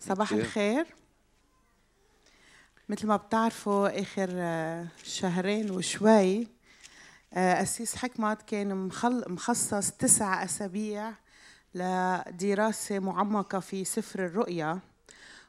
[0.00, 0.86] صباح الخير.
[2.88, 6.48] مثل ما بتعرفوا آخر آه، شهرين وشوي
[7.34, 8.88] آه، أسيس حكمت كان
[9.28, 11.12] مخصص تسع أسابيع
[11.74, 14.78] لدراسة معمقة في سفر الرؤيا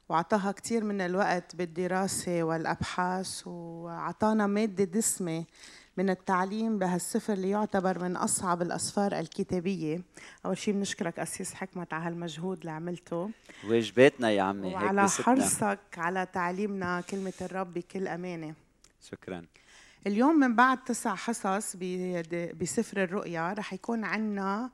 [0.09, 5.45] وعطاها كثير من الوقت بالدراسة والأبحاث وعطانا مادة دسمة
[5.97, 10.01] من التعليم بهالسفر اللي يعتبر من أصعب الأسفار الكتابية.
[10.45, 13.29] أول شيء بنشكرك أسيس حكمت على هالمجهود اللي عملته.
[13.67, 18.53] واجباتنا يا عمي؟ وعلى حرصك على تعليمنا كلمة الرب بكل أمانة.
[19.01, 19.45] شكرا.
[20.07, 21.75] اليوم من بعد تسع حصص
[22.61, 24.69] بسفر الرؤيا رح يكون عنا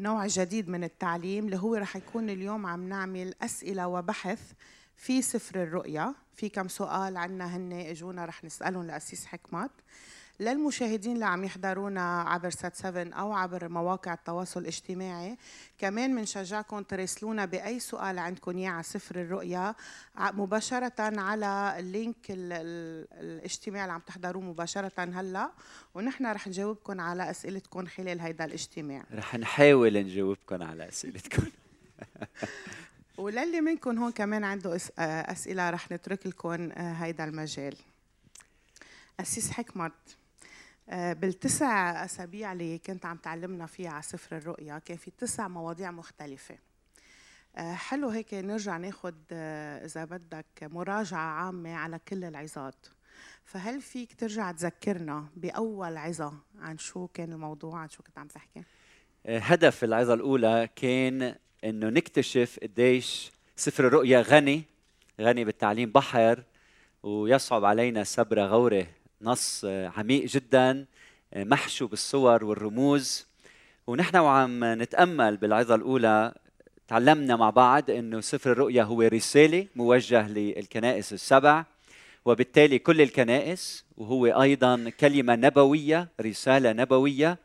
[0.00, 4.52] نوع جديد من التعليم اللي هو رح يكون اليوم عم نعمل أسئلة وبحث
[4.96, 6.14] في سفر الرؤيا.
[6.34, 9.70] في كم سؤال عنا هن إجونا رح نسألهم لأسيس حكمت.
[10.40, 15.36] للمشاهدين اللي عم يحضرونا عبر سات 7 أو عبر مواقع التواصل الاجتماعي.
[15.78, 19.74] كمان بنشجعكم تراسلونا بأي سؤال عندكم إياه على سفر الرؤيا.
[20.18, 25.50] مباشرة على اللينك الاجتماعي اللي عم تحضروه مباشرة هلا.
[25.94, 29.04] ونحن رح نجاوبكم على أسئلتكم خلال هيدا الاجتماع.
[29.12, 31.46] رح نحاول نجاوبكم على أسئلتكم.
[33.18, 37.76] وللي منكم هون كمان عنده أسئلة رح نترك لكم هيدا المجال.
[39.20, 39.92] أسيس حكمت.
[39.92, 40.27] آه،
[40.92, 46.58] بالتسع أسابيع اللي كنت عم تعلمنا فيها على سفر الرؤيا كان في تسع مواضيع مختلفة
[47.56, 52.86] آه، حلو هيك نرجع ناخد آه، إذا بدك مراجعة عامة على كل العظات
[53.44, 58.62] فهل فيك ترجع تذكرنا بأول عظة عن شو كان الموضوع عن شو كنت عم تحكي؟
[59.26, 64.64] هدف العظة الأولى كان إنه نكتشف قديش سفر الرؤيا غني
[65.20, 66.42] غني بالتعليم بحر
[67.02, 68.86] ويصعب علينا سبر غورة
[69.22, 70.86] نص عميق جدا
[71.36, 73.26] محشو بالصور والرموز.
[73.86, 76.34] ونحن وعم نتأمل بالعظة الأولى.
[76.88, 81.64] تعلمنا مع بعض إنه سفر الرؤيا هو رسالة موجه للكنائس السبع
[82.24, 87.38] وبالتالي كل الكنائس وهو أيضا كلمة نبوية رسالة نبوية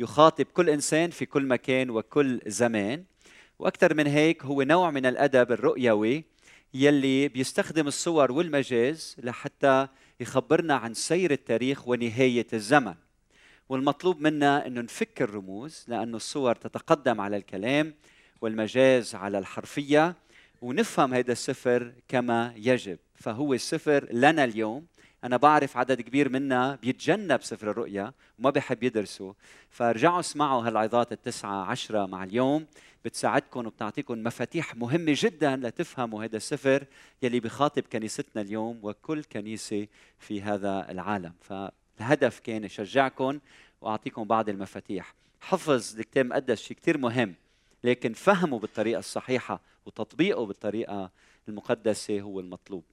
[0.00, 3.04] يخاطب كل إنسان في كل مكان وكل زمان.
[3.58, 6.24] وأكثر من هيك هو نوع من الأدب الرؤيوي
[6.74, 9.88] يلي بيستخدم الصور والمجاز لحتى
[10.20, 12.94] يخبرنا عن سير التاريخ ونهاية الزمن.
[13.68, 17.94] والمطلوب منا أنه نفك الرموز لأن الصور تتقدم على الكلام
[18.40, 20.14] والمجاز على الحرفية
[20.62, 22.98] ونفهم هذا السفر كما يجب.
[23.14, 24.86] فهو السفر لنا اليوم.
[25.24, 29.34] أنا بعرف عدد كبير منا بيتجنب سفر الرؤيا وما بحب يدرسه.
[29.70, 32.66] فرجعوا اسمعوا هالعظات التسعة عشرة مع اليوم.
[33.04, 36.86] بتساعدكم وبتعطيكم مفاتيح مهمة جدا لتفهموا هذا السفر
[37.22, 39.86] يلي بخاطب كنيستنا اليوم وكل كنيسة
[40.18, 41.32] في هذا العالم.
[41.40, 43.38] فالهدف كان يشجعكم
[43.80, 45.14] وأعطيكم بعض المفاتيح.
[45.40, 47.34] حفظ الكتاب المقدس شيء كثير مهم
[47.84, 51.10] لكن فهمه بالطريقة الصحيحة وتطبيقه بالطريقة
[51.48, 52.84] المقدسة هو المطلوب.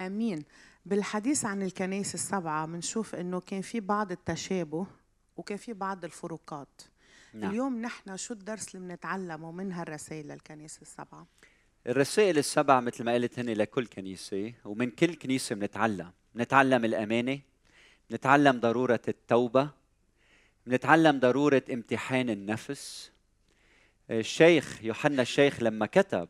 [0.00, 0.44] آمين.
[0.86, 4.86] بالحديث عن الكنائس السبعة بنشوف إنه كان في بعض التشابه
[5.36, 6.82] وكان في بعض الفروقات.
[7.34, 7.50] نعم.
[7.50, 11.26] اليوم نحن شو الدرس اللي بنتعلمه من هالرسائل للكنيسة السبعة؟
[11.86, 17.40] الرسائل السبعة مثل ما قلت هني لكل كنيسة ومن كل كنيسة بنتعلم بنتعلم الأمانة
[18.10, 19.70] بنتعلم ضرورة التوبة
[20.66, 23.10] بنتعلم ضرورة امتحان النفس
[24.10, 26.28] الشيخ يوحنا الشيخ لما كتب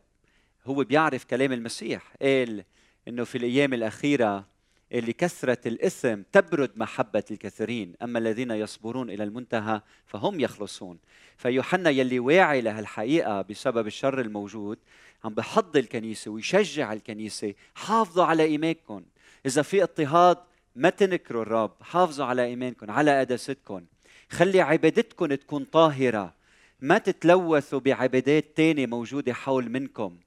[0.65, 2.63] هو بيعرف كلام المسيح قال
[3.07, 4.45] إنه في الأيام الأخيرة
[4.91, 7.93] لكثرة الإثم تبرد محبة الكثيرين.
[8.01, 10.99] أما الذين يصبرون إلى المنتهى فهم يخلصون.
[11.37, 14.77] فيوحنا يلي واعي لهالحقيقة بسبب الشر الموجود
[15.23, 19.03] عم بحض الكنيسة ويشجع الكنيسة حافظوا على إيمانكم.
[19.45, 20.37] إذا في اضطهاد
[20.75, 23.85] ما تنكروا الرب حافظوا على إيمانكم على قداستكم.
[24.29, 26.33] خلي عبادتكم تكون طاهرة.
[26.81, 30.17] ما تتلوثوا بعبادات تانية موجودة حول منكم.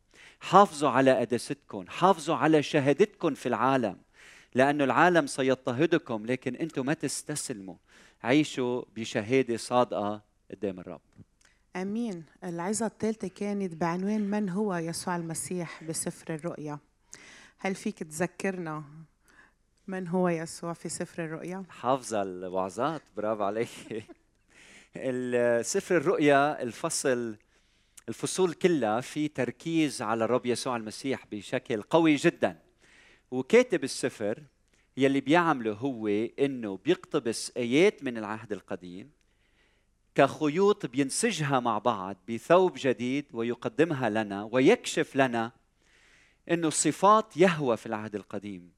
[0.40, 3.96] حافظوا على قداستكم حافظوا على شهادتكم في العالم.
[4.54, 7.74] لأن العالم سيضطهدكم لكن أنتم ما تستسلموا.
[8.22, 11.00] عيشوا بشهادة صادقة قدام الرب.
[11.76, 12.24] آمين.
[12.44, 16.78] العظة الثالثة كانت بعنوان من هو يسوع المسيح بسفر الرؤيا.
[17.58, 18.84] هل فيك تذكرنا
[19.86, 23.68] من هو يسوع في سفر الرؤيا؟ حافظة الوعظات برافو عليك.
[25.72, 27.36] سفر الرؤيا الفصل
[28.08, 32.58] الفصول كلها في تركيز على الرب يسوع المسيح بشكل قوي جدا.
[33.30, 34.42] وكاتب السفر
[34.96, 36.08] يلي بيعمله هو
[36.38, 39.10] إنه بيقتبس آيات من العهد القديم
[40.14, 45.52] كخيوط بينسجها مع بعض بثوب جديد ويقدمها لنا ويكشف لنا
[46.50, 48.72] إنه صفات يهوى في العهد القديم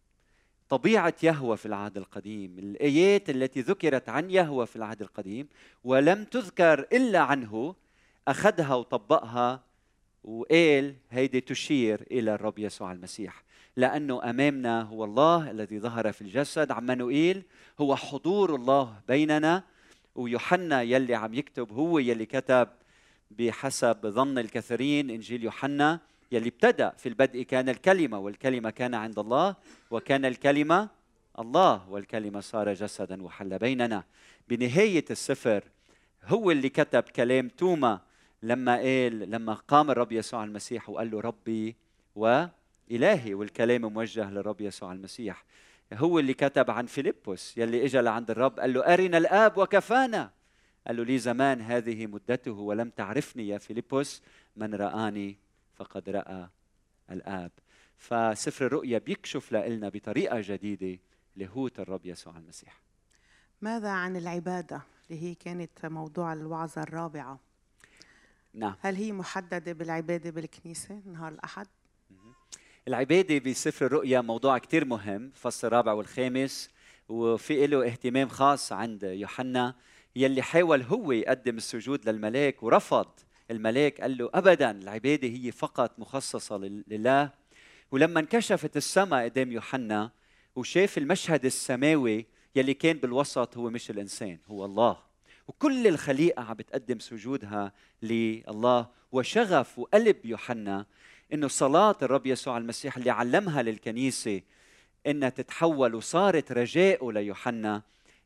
[0.68, 5.48] طبيعة يهوى في العهد القديم الآيات التي ذكرت عن يهوى في العهد القديم
[5.84, 7.74] ولم تذكر إلا عنه
[8.28, 9.62] أخذها وطبقها
[10.24, 13.44] وقال هيدي تشير إلى الرب يسوع المسيح.
[13.76, 16.72] لأنه أمامنا هو الله الذي ظهر في الجسد.
[16.72, 17.42] عمانوئيل
[17.80, 19.62] هو حضور الله بيننا
[20.14, 22.68] ويوحنا يلي عم يكتب هو يلي كتب
[23.30, 26.00] بحسب ظن الكثيرين إنجيل يوحنا
[26.32, 29.56] يلي ابتدأ في البدء كان الكلمة والكلمة كان عند الله
[29.90, 30.88] وكان الكلمة
[31.38, 34.04] الله والكلمة صار جسدا وحل بيننا.
[34.48, 35.64] بنهاية السفر
[36.24, 38.00] هو اللي كتب كلام توما
[38.42, 41.76] لما قال لما قام الرب يسوع المسيح وقال له ربي
[42.90, 45.44] وإلهي والكلام موجه للرب يسوع المسيح.
[45.92, 50.30] هو اللي كتب عن فيلبس يلي اجى لعند الرب قال له أرنا الآب وكفانا.
[50.86, 54.22] قال له لي زمان هذه مدته ولم تعرفني يا فيلبس
[54.56, 55.38] من رآني
[55.74, 56.48] فقد رأى
[57.10, 57.50] الآب.
[57.96, 60.98] فسفر الرؤيا بيكشف لنا بطريقة جديدة
[61.36, 62.80] لاهوت الرب يسوع المسيح.
[63.60, 67.38] ماذا عن العبادة؟ اللي هي كانت موضوع الوعظة الرابعة.
[68.54, 68.74] نعم.
[68.80, 71.66] هل هي محددة بالعبادة بالكنيسة؟ نهار الأحد؟
[72.88, 76.70] العبادة بسفر الرؤيا موضوع كتير مهم الفصل الرابع والخامس.
[77.08, 79.74] وفي له اهتمام خاص عند يوحنا
[80.16, 83.06] يلي حاول هو يقدم السجود للملاك ورفض
[83.50, 86.56] الملاك قال له ابدا العبادة هي فقط مخصصة
[86.88, 87.30] لله.
[87.92, 90.10] ولما انكشفت السماء قدام يوحنا
[90.56, 92.26] وشاف المشهد السماوي
[92.56, 94.98] يلي كان بالوسط هو مش الإنسان هو الله.
[95.48, 97.72] وكل الخليقة عم بتقدم سجودها
[98.02, 98.86] لله.
[99.12, 100.86] وشغف وقلب يوحنا
[101.32, 104.40] إنه صلاة الرب يسوع المسيح اللي علمها للكنيسة
[105.06, 107.82] إنها تتحول وصارت رجاء ليوحنا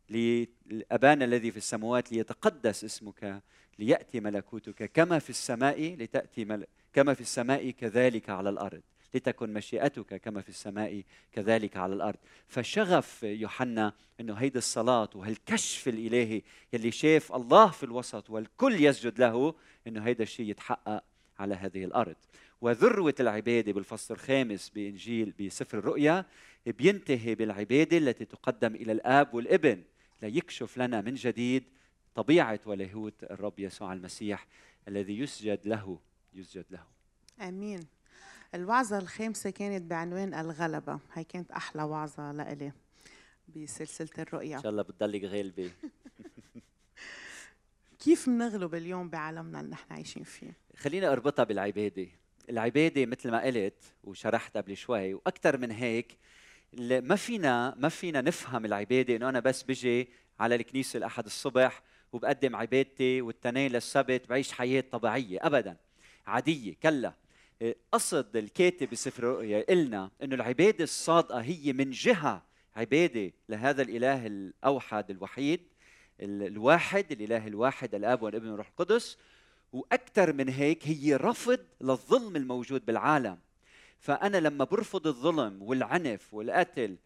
[0.08, 3.42] لأبانا الذي في السماوات ليتقدس اسمك
[3.78, 6.66] ليأتي ملكوتك كما في السماء لتأتي مل...
[6.92, 8.82] كما في السماء كذلك على الأرض
[9.14, 11.02] لتكن مشيئتك كما في السماء
[11.32, 12.18] كذلك على الأرض.
[12.48, 16.42] فشغف يوحنا إنه هيدي الصلاة وهالكشف الإلهي
[16.72, 19.54] يلي شاف الله في الوسط والكل يسجد له
[19.86, 21.04] إنه هيدا الشيء يتحقق
[21.38, 22.16] على هذه الأرض.
[22.60, 26.24] وذروة العباده بالفصل الخامس بإنجيل بسفر الرؤيا
[26.66, 29.82] بينتهي بالعباده التي تقدم إلى الآب والابن
[30.22, 31.64] ليكشف لنا من جديد
[32.14, 34.46] طبيعة ولاهوت الرب يسوع المسيح
[34.88, 35.98] الذي يسجد له
[36.34, 36.82] يسجد له.
[37.48, 37.86] آمين.
[38.54, 41.00] الوعظة الخامسة كانت بعنوان الغلبة.
[41.12, 42.72] هي كانت أحلى وعظة لإلي
[43.48, 44.56] بسلسلة الرؤيا.
[44.56, 45.70] إن شاء الله بتضلك غالبة.
[48.04, 52.06] كيف بنغلب اليوم بعالمنا اللي نحن عايشين فيه؟ خلينا أربطها بالعبادة.
[52.50, 56.18] العبادة مثل ما قلت وشرحت قبل شوي وأكثر من هيك
[56.78, 60.08] ما فينا ما فينا نفهم العبادة إنه أنا بس بجي
[60.40, 65.76] على الكنيسة الأحد الصبح وبقدم عبادتي والتنين للسبت بعيش حياة طبيعية ابدا
[66.26, 67.14] عادية كلا
[67.92, 72.42] قصد الكاتب بسفر الرؤيا قلنا إنه العبادة الصادقة هي من جهة
[72.76, 75.60] عبادة لهذا الإله الأوحد الوحيد
[76.20, 79.18] الواحد الإله الواحد الأب والابن والروح القدس.
[79.72, 83.38] وأكثر من هيك هي رفض للظلم الموجود بالعالم.
[84.00, 86.96] فأنا لما برفض الظلم والعنف والقتل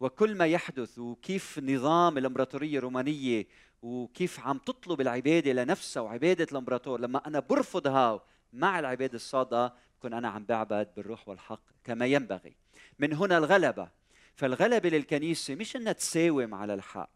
[0.00, 3.46] وكل ما يحدث وكيف نظام الإمبراطورية الرومانية
[3.82, 10.28] وكيف عم تطلب العبادة لنفسها وعبادة الإمبراطور لما أنا برفضها مع العبادة الصادقة بكون أنا
[10.28, 12.54] عم بعبد بالروح والحق كما ينبغي.
[12.98, 13.88] من هنا الغلبة.
[14.36, 17.10] فالغلبة للكنيسة مش إنها تساوم على الحق.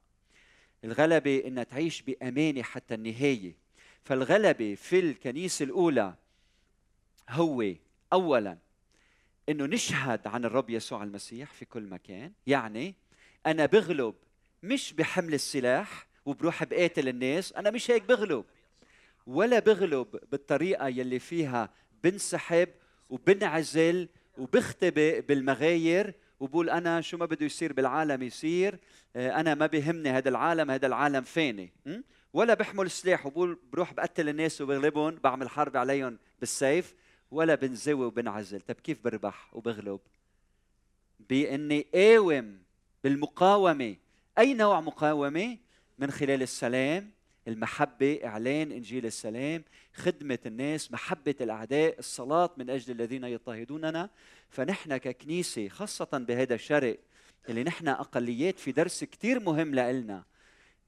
[0.84, 3.56] الغلبة إنها تعيش بأمانة حتى النهاية.
[4.06, 6.14] فالغلبة في الكنيسة الأولى
[7.30, 7.64] هو
[8.12, 8.58] اولا
[9.48, 12.94] إنه نشهد عن الرب يسوع المسيح في كل مكان يعني
[13.46, 14.14] أنا بغلب
[14.62, 18.44] مش بحمل السلاح وبروح بقاتل الناس أنا مش هيك بغلب
[19.26, 21.70] ولا بغلب بالطريقة يلي فيها
[22.04, 22.68] بنسحب
[23.10, 24.08] وبنعزل
[24.38, 28.78] وبختبئ بالمغاير وبقول أنا شو ما بده يصير بالعالم يصير
[29.16, 31.72] آه، أنا ما بيهمني هذا العالم هذا العالم فاني
[32.32, 36.94] ولا بحمل سلاح وبقول بروح بقتل الناس وبغلبهم بعمل حرب عليهم بالسيف
[37.30, 38.60] ولا بنزوي وبنعزل.
[38.60, 40.00] طيب كيف بربح وبغلب؟
[41.30, 42.58] بإني قاوم
[43.04, 43.96] بالمقاومة.
[44.38, 45.58] أي نوع مقاومة؟
[45.98, 47.10] من خلال السلام
[47.48, 49.64] المحبة إعلان إنجيل السلام
[49.94, 54.10] خدمة الناس محبة الأعداء الصلاة من أجل الذين يضطهدوننا.
[54.48, 56.98] فنحن ككنيسة خاصة بهذا الشرق
[57.48, 60.24] اللي نحن أقليات في درس كتير مهم لإلنا.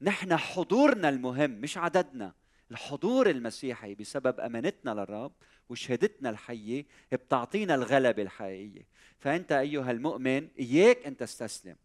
[0.01, 2.33] نحن حضورنا المهم مش عددنا.
[2.71, 5.31] الحضور المسيحي بسبب أمانتنا للرب
[5.69, 8.87] وشهادتنا الحية بتعطينا الغلبه الحقيقيه
[9.19, 11.75] فأنت أيها المؤمن إياك أن تستسلم.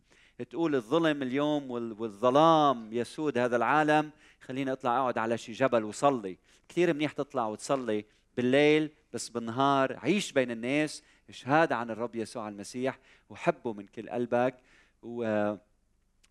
[0.51, 4.11] تقول الظلم اليوم والظلام يسود هذا العالم.
[4.41, 6.39] خليني أطلع أقعد على شي جبل وصلي.
[6.69, 8.05] كثير منيح تطلع وتصلي
[8.37, 9.97] بالليل بس بالنهار.
[9.99, 11.03] عيش بين الناس.
[11.29, 12.99] اشهاد عن الرب يسوع المسيح
[13.31, 14.55] وحبه من كل قلبك.
[15.03, 15.55] و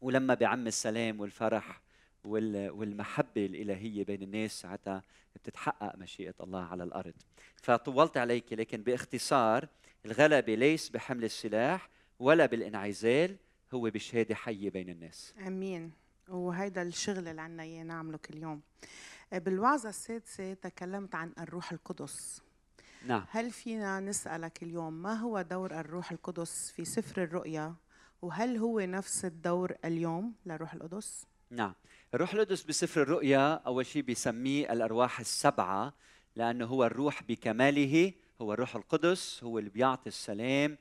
[0.04, 1.82] ولما بعم السلام والفرح
[2.24, 5.02] وال- والمحبة الإلهية بين الناس ساعتها
[5.36, 7.14] بتتحقق مشيئة الله على الأرض.
[7.62, 9.68] فطولت عليك لكن باختصار
[10.06, 13.38] الغلبة ليس بحمل السلاح ولا بالانعزال
[13.74, 15.34] هو بشهادة حية بين الناس.
[15.48, 15.92] آمين.
[16.30, 18.62] وهيدا الشغل اللي عنا إياه نعمله كل يوم.
[19.32, 22.42] بالوعظة السادسة تكلمت عن الروح القدس.
[23.08, 23.26] نعم.
[23.30, 27.76] هل فينا نسألك اليوم ما هو دور الروح القدس في سفر الرؤيا
[28.24, 31.74] وهل هو نفس الدور اليوم للروح القدس؟ نعم.
[32.14, 35.94] الروح القدس بسفر الرؤيا أول شيء بيسميه الأرواح السبعة
[36.36, 40.78] لأنه هو الروح بكماله هو الروح القدس هو اللي بيعطي السلام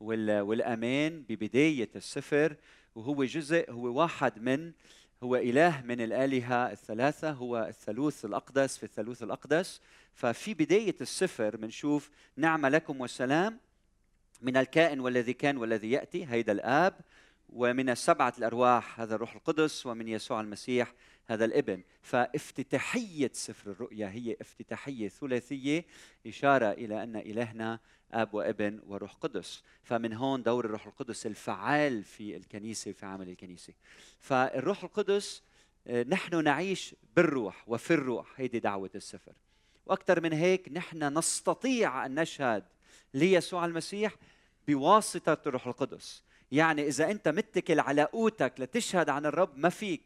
[0.00, 2.56] وال- والأمان ببداية السفر
[2.94, 4.72] وهو جزء هو واحد من
[5.22, 9.80] هو إله من الآلهة الثلاثة هو الثالوث الأقدس في الثالوث الأقدس.
[10.14, 13.58] ففي بداية السفر بنشوف نعم لكم والسلام
[14.42, 16.94] من الكائن والذي كان والذي يأتي هيدا الآب
[17.48, 20.94] ومن السبعة الأرواح هذا الروح القدس ومن يسوع المسيح
[21.26, 21.82] هذا الإبن.
[22.02, 25.84] فافتتاحية سفر الرؤيا هي افتتاحية ثلاثية
[26.26, 27.80] إشارة إلى أن إلهنا
[28.12, 29.62] أب وإبن وروح قدس.
[29.82, 33.72] فمن هون دور الروح القدس الفعال في الكنيسة في عمل الكنيسة.
[34.20, 35.42] فالروح القدس
[35.86, 38.32] آه، نحن نعيش بالروح وفي الروح.
[38.36, 39.32] هيدي دعوة السفر.
[39.86, 42.64] وأكثر من هيك نحن نستطيع أن نشهد
[43.16, 44.14] ليسوع المسيح
[44.68, 46.22] بواسطة الروح القدس.
[46.52, 50.02] يعني إذا أنت متكل على قوتك لتشهد عن الرب ما فيك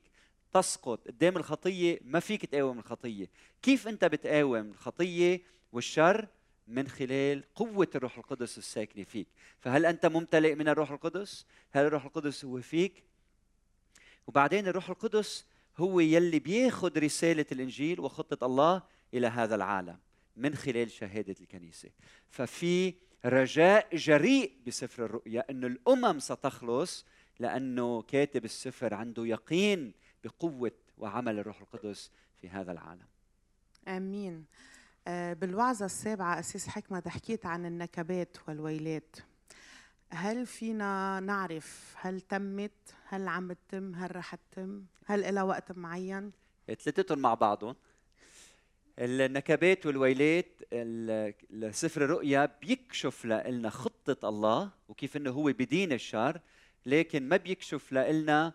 [0.53, 1.09] تسقط.
[1.09, 3.31] قدام الخطية ما فيك تقاوم الخطية.
[3.63, 5.41] كيف أنت بتقاوم الخطية
[5.73, 6.27] والشر؟
[6.69, 9.27] من خلال قوة الروح القدس الساكنة فيك.
[9.61, 13.05] فهل أنت ممتلئ من الروح القدس؟ هل الروح القدس هو فيك؟
[14.27, 18.83] وبعدين الروح القدس هو يلي بياخد رسالة الإنجيل وخطة الله
[19.15, 19.99] إلى هذا العالم.
[20.41, 21.89] من خلال شهادة الكنيسة.
[22.29, 22.95] ففي
[23.25, 27.07] رجاء جريء بسفر الرؤيا أن الأمم ستخلص
[27.39, 29.93] لأنه كاتب السفر عنده يقين
[30.25, 33.07] بقوة وعمل الروح القدس في هذا العالم.
[33.89, 34.45] آمين.
[35.09, 39.17] آه، بالوعظة السابعة أسيس حكمة حكيت عن النكبات والويلات.
[40.11, 46.33] هل فينا نعرف هل تمت؟ هل عم تتم؟ هل رح تتم؟ هل لها وقت معين؟
[46.67, 47.77] ثلاثتهم مع بعضهم.
[49.01, 56.41] النكبات والويلات ال- سفر الرؤيا بيكشف لنا خطة الله وكيف إنه هو بدين الشر
[56.87, 58.53] لكن ما بيكشف لنا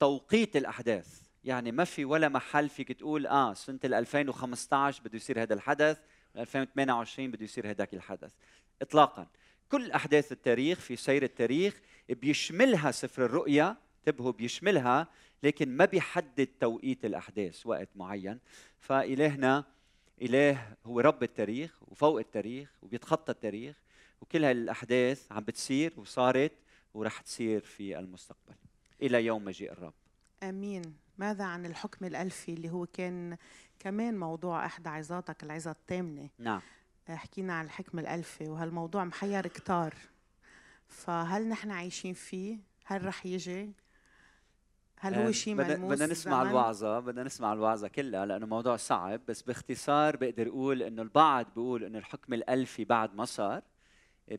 [0.00, 1.20] توقيت الأحداث.
[1.44, 5.98] يعني ما في ولا محل فيك تقول آه سنة ال 2015 بده يصير هذا الحدث
[6.36, 8.32] 2028 بده يصير هذاك الحدث.
[8.82, 9.26] اطلاقا.
[9.68, 15.08] كل أحداث التاريخ في سير التاريخ بيشملها سفر الرؤيا انتبهوا بيشملها
[15.42, 18.38] لكن ما بيحدد توقيت الأحداث وقت معين.
[18.78, 19.64] فإلهنا
[20.22, 23.76] إله هو رب التاريخ وفوق التاريخ وبيتخطى التاريخ
[24.20, 26.52] وكل هالأحداث عم بتصير وصارت
[26.94, 28.54] ورح تصير في المستقبل.
[29.02, 29.94] إلى يوم مجيء الرب.
[30.42, 30.82] آمين.
[31.18, 33.36] ماذا عن الحكم الألفي اللي هو كان
[33.78, 36.60] كمان موضوع إحدى عظاتك العظة الثامنة؟ نعم.
[37.08, 39.94] حكينا عن الحكم الألفي وهالموضوع محير كتار.
[40.88, 43.72] فهل نحن عايشين فيه؟ هل رح يجي؟
[45.00, 48.76] هل هو آه، شيء بدنا- ملموس بدنا نسمع؟ الوعظة بدنا نسمع الوعظة كلها لأنه موضوع
[48.76, 53.62] صعب بس باختصار بقدر أقول إنه البعض بيقول إنه الحكم الألفي بعد ما صار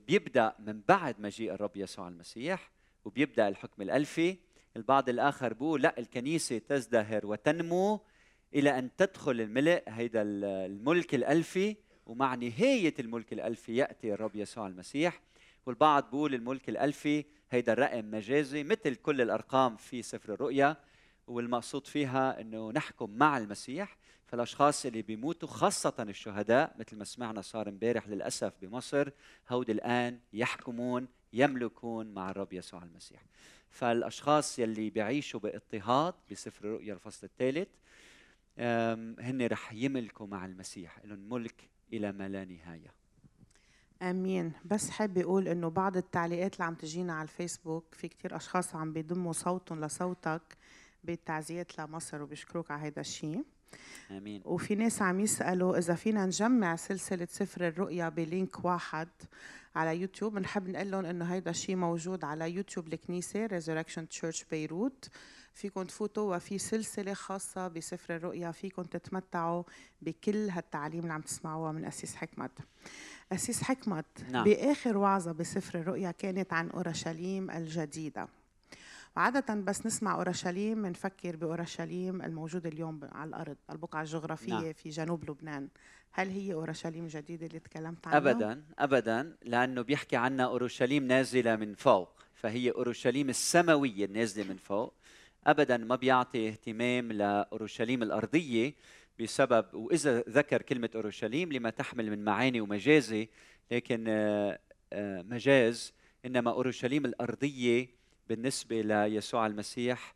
[0.08, 2.72] بيبدأ من بعد مجيء الرب يسوع المسيح
[3.06, 4.38] وبيبدأ الحكم الألفي
[4.78, 8.00] البعض الآخر بيقول لا الكنيسة تزدهر وتنمو
[8.56, 11.76] إلى أن تدخل الملء هيدا ال- الملك الألفي
[12.06, 15.22] ومع نهاية الملك الألفي يأتي الرب يسوع المسيح
[15.70, 20.78] والبعض بيقول الملك الألفي هيدا الرقم مجازي مثل كل الأرقام في سفر الرؤيا
[21.28, 27.70] والمقصود فيها إنه نحكم مع المسيح فالأشخاص اللي بيموتوا خاصة الشهداء مثل ما سمعنا صار
[27.70, 29.10] امبارح للأسف بمصر
[29.50, 33.26] هود الآن يحكمون يملكون مع الرب يسوع المسيح.
[33.70, 37.70] فالأشخاص يلي بيعيشوا بإضطهاد بسفر الرؤيا الفصل الثالث
[39.20, 42.99] هن رح يملكوا مع المسيح لهم ملك إلى ما لا نهاية.
[44.02, 44.52] آمين.
[44.66, 48.94] بس حابة أقول إنه بعض التعليقات اللي عم تجينا على الفيسبوك في كتير أشخاص عم
[48.94, 50.42] بيضموا صوتهم لصوتك
[51.04, 53.44] بالتعزيات لمصر وبيشكروك على هذا الشيء
[54.12, 54.42] آمين.
[54.46, 59.08] وفي ناس عم يسألوا إذا فينا نجمع سلسلة سفر الرؤيا بلينك واحد
[59.76, 60.34] على يوتيوب.
[60.34, 65.10] بنحب نقول لهم إنه هيدا الشيء موجود على يوتيوب الكنيسة Resurrection Church بيروت
[65.54, 69.64] فيكم تفوتوا وفي سلسلة خاصة بسفر الرؤيا فيكم تتمتعوا
[70.02, 72.52] بكل هالتعليم اللي عم تسمعوها من أسيس حكمت.
[73.32, 74.44] أسيس حكمت نعم.
[74.44, 78.28] بآخر وعظة بسفر الرؤيا كانت عن أورشليم الجديدة
[79.18, 84.74] وعادة بس نسمع أورشليم بنفكر بأورشليم الموجودة اليوم على الأرض البقعة الجغرافية نعم.
[84.74, 85.68] في جنوب لبنان
[86.12, 91.76] هل هي أورشليم جديدة اللي تكلمت عنها؟ أبدا أبدا لأنه بيحكي عنها أورشليم نازلة من
[91.76, 94.94] فوق فهي أورشليم السماوية النازلة من فوق
[95.48, 98.74] أبدا ما بيعطي اهتمام لأورشليم الأرضية
[99.20, 103.30] بسبب وإذا ذكر كلمة أورشليم لما تحمل من معاني ومجازي
[103.72, 104.60] لكن آه،
[104.94, 105.94] آه، مجاز
[106.26, 107.88] إنما أورشليم الأرضية
[108.30, 110.16] بالنسبة ليسوع المسيح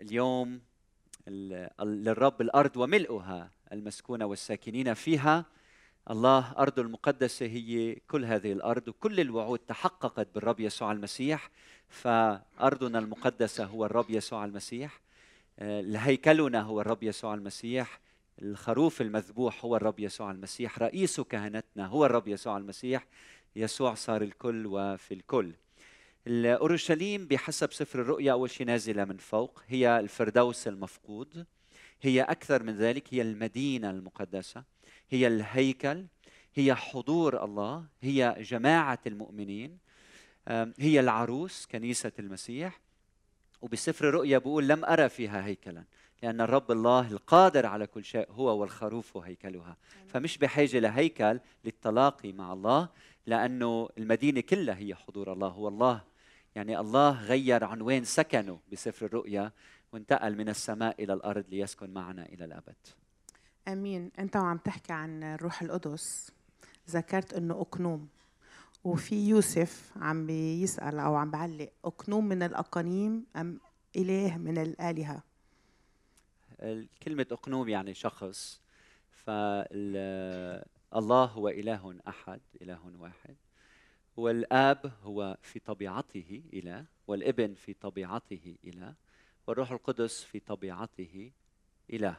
[0.00, 0.60] اليوم
[1.80, 5.44] للرب الأرض وملؤها المسكونة والساكنين فيها.
[6.10, 11.50] الله أرض المقدسة هي كل هذه الأرض وكل الوعود تحققت بالرب يسوع المسيح.
[11.88, 15.00] فأرضنا المقدسة هو الرب يسوع المسيح.
[15.58, 18.00] آه، هيكلنا هو الرب يسوع المسيح.
[18.42, 20.78] الخروف المذبوح هو الرب يسوع المسيح.
[20.78, 23.06] رئيس كهنتنا هو الرب يسوع المسيح.
[23.56, 25.52] يسوع صار الكل وفي الكل.
[26.28, 29.62] اورشليم بحسب سفر الرؤيا أول شيء نازلة من فوق.
[29.68, 31.46] هي الفردوس المفقود.
[32.02, 33.14] هي أكثر من ذلك.
[33.14, 34.64] هي المدينة المقدسة.
[35.10, 36.06] هي الهيكل.
[36.54, 37.84] هي حضور الله.
[38.02, 39.78] هي جماعة المؤمنين.
[40.78, 42.80] هي العروس كنيسة المسيح.
[43.62, 45.84] وبسفر الرؤيا بيقول لم أرى فيها هيكلا
[46.22, 49.76] لأن الرب الله القادر على كل شيء هو والخروف هيكلها.
[50.08, 52.88] فمش بحاجة لهيكل للتلاقي مع الله
[53.26, 55.48] لأنه المدينة كلها هي حضور الله.
[55.48, 56.04] هو الله
[56.54, 59.52] يعني الله غير عنوان سكنه بسفر الرؤيا
[59.92, 62.76] وانتقل من السماء إلى الأرض ليسكن معنا إلى الأبد.
[63.68, 64.10] أمين.
[64.18, 66.30] أنت وعم تحكي عن الروح القدس.
[66.90, 68.08] ذكرت أنه أقنوم.
[68.88, 73.60] وفي يوسف عم بيسأل أو عم بعلق أقنوم من الأقانيم أم
[73.96, 75.22] إله من الآلهة؟
[77.02, 78.60] كلمة أقنوم يعني شخص
[79.10, 80.64] فالله
[81.24, 83.36] هو إله أحد إله واحد.
[84.16, 88.94] والآب هو في طبيعته إله والابن في طبيعته إله
[89.46, 91.30] والروح القدس في طبيعته
[91.92, 92.16] إله.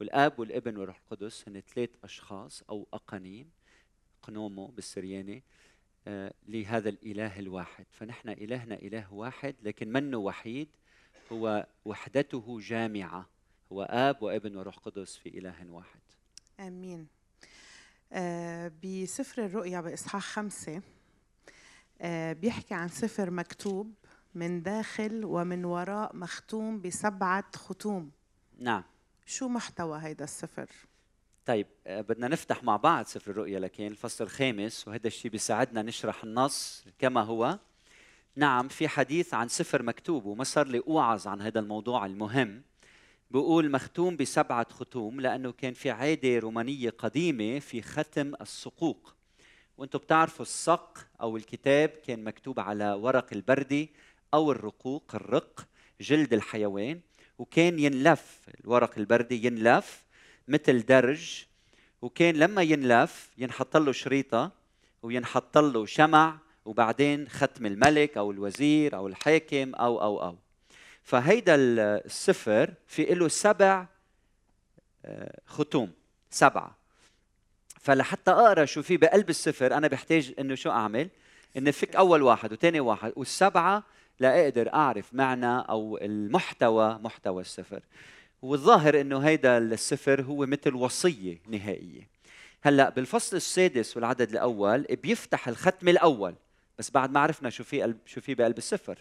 [0.00, 3.50] والآب والابن والروح القدس هن ثلاث أشخاص أو أقانيم
[4.22, 5.42] قنومو بالسرياني.
[6.48, 7.86] لهذا الإله الواحد.
[7.90, 10.68] فنحن إلهنا إله واحد لكن منه وحيد؟
[11.32, 13.28] هو وحدته جامعة.
[13.72, 16.00] هو آب وابن وروح قدس في إله واحد.
[16.60, 17.06] آمين.
[18.12, 20.82] آه بسفر الرؤيا بإصحاح خمسة
[22.00, 23.94] آه بيحكي عن سفر مكتوب
[24.34, 28.10] من داخل ومن وراء مختوم بسبعة ختوم.
[28.58, 28.82] نعم.
[29.26, 30.68] شو محتوى هيدا السفر؟
[31.46, 36.24] طيب آه بدنا نفتح مع بعض سفر الرؤيا لكن الفصل الخامس وهذا الشيء بيساعدنا نشرح
[36.24, 37.58] النص كما هو.
[38.36, 42.62] نعم في حديث عن سفر مكتوب وما صار لي أوعظ عن هذا الموضوع المهم.
[43.30, 49.14] بقول مختوم بسبعة ختوم لأنه كان في عادة رومانية قديمة في ختم الصقوق
[49.78, 53.90] وأنتم بتعرفوا الصق أو الكتاب كان مكتوب على ورق البردي
[54.34, 55.66] أو الرقوق الرق
[56.00, 57.00] جلد الحيوان
[57.38, 60.03] وكان ينلف الورق البردي ينلف
[60.48, 61.44] مثل درج
[62.02, 64.52] وكان لما ينلف ينحط له شريطة
[65.02, 70.36] وينحط له شمع وبعدين ختم الملك أو الوزير أو الحاكم أو أو أو.
[71.02, 73.86] فهيدا السفر في له سبع
[75.04, 75.92] آه، ختوم
[76.30, 76.76] سبعة.
[77.80, 81.08] فلحتى أقرأ شو في بقلب السفر أنا بحتاج إنه شو أعمل؟
[81.56, 83.84] اني فك أول واحد وثاني واحد والسبعة
[84.20, 87.80] لاقدر أعرف معنى أو المحتوى محتوى السفر
[88.44, 92.08] والظاهر إنه هيدا السفر هو مثل وصية نهائية.
[92.62, 96.34] هلأ بالفصل السادس والعدد الأول بيفتح الختم الأول
[96.78, 98.98] بس بعد ما عرفنا شو في شو في بقلب السفر.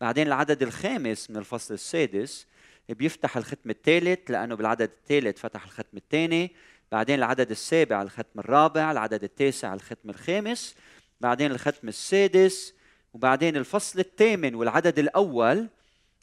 [0.00, 2.46] بعدين العدد الخامس من الفصل السادس
[2.88, 6.52] بيفتح الختم الثالث لأنه بالعدد الثالث فتح الختم الثاني.
[6.92, 10.74] بعدين العدد السابع الختم الرابع العدد التاسع الختم الخامس.
[11.20, 12.74] بعدين الختم السادس
[13.14, 15.68] وبعدين الفصل الثامن والعدد الأول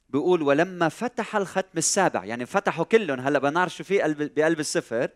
[0.10, 5.10] بيقول ولما فتح الختم السابع يعني فتحوا كلهم هلأ بنعرف شو في قلب بقلب السفر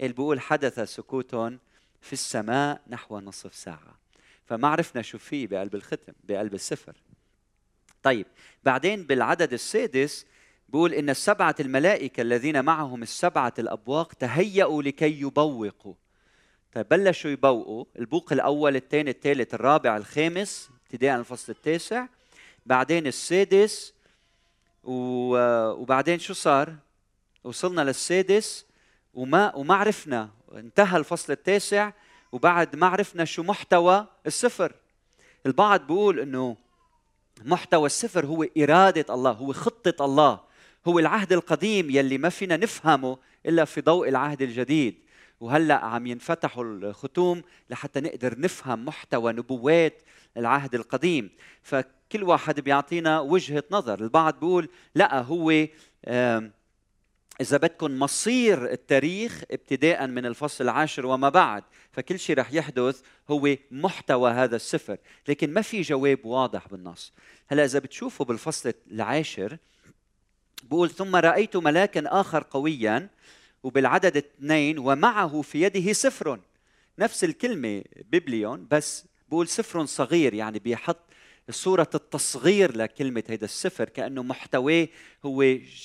[0.00, 1.34] اللي بيقول حدث سكوت
[2.00, 3.98] في السماء نحو نصف ساعة.
[4.44, 6.96] فما عرفنا شو في بقلب الختم بقلب السفر.
[8.02, 8.26] طيب
[8.64, 10.26] بعدين بالعدد السادس
[10.68, 15.94] بيقول إن السبعة الملائكة الذين معهم السبعة الأبواق تهيأوا لكي يبوقوا.
[16.72, 22.06] طيب بلشوا يبوقوا البوق الأول الثاني الثالث الرابع الخامس ابتداء الفصل التاسع.
[22.66, 23.94] بعدين السادس
[24.84, 26.74] وبعدين شو صار؟
[27.44, 28.66] وصلنا للسادس
[29.14, 31.92] وما وما عرفنا انتهى الفصل التاسع
[32.32, 34.72] وبعد ما عرفنا شو محتوى السفر.
[35.46, 36.56] البعض بيقول إنه
[37.44, 40.40] محتوى السفر هو إرادة الله هو خطة الله
[40.88, 44.94] هو العهد القديم يلي ما فينا نفهمه إلا في ضوء العهد الجديد.
[45.40, 50.02] وهلأ عم ينفتحوا الختوم لحتى نقدر نفهم محتوى نبوات
[50.36, 51.30] العهد القديم.
[52.12, 54.00] كل واحد بيعطينا وجهة نظر.
[54.00, 55.50] البعض بيقول لا هو
[57.40, 63.56] إذا بدكم مصير التاريخ ابتداء من الفصل العاشر وما بعد فكل شيء رح يحدث هو
[63.70, 64.96] محتوى هذا السفر.
[65.28, 67.12] لكن ما في جواب واضح بالنص.
[67.48, 69.58] هلا إذا بتشوفوا بالفصل العاشر
[70.62, 73.08] بقول ثم رأيت ملاكا آخر قويا
[73.62, 76.40] وبالعدد اثنين ومعه في يده سفر.
[76.98, 80.98] نفس الكلمة بيبليون بس بقول سفر صغير يعني بيحط
[81.50, 84.88] صورة التصغير لكلمة هذا السفر كأنه محتواه
[85.24, 85.42] هو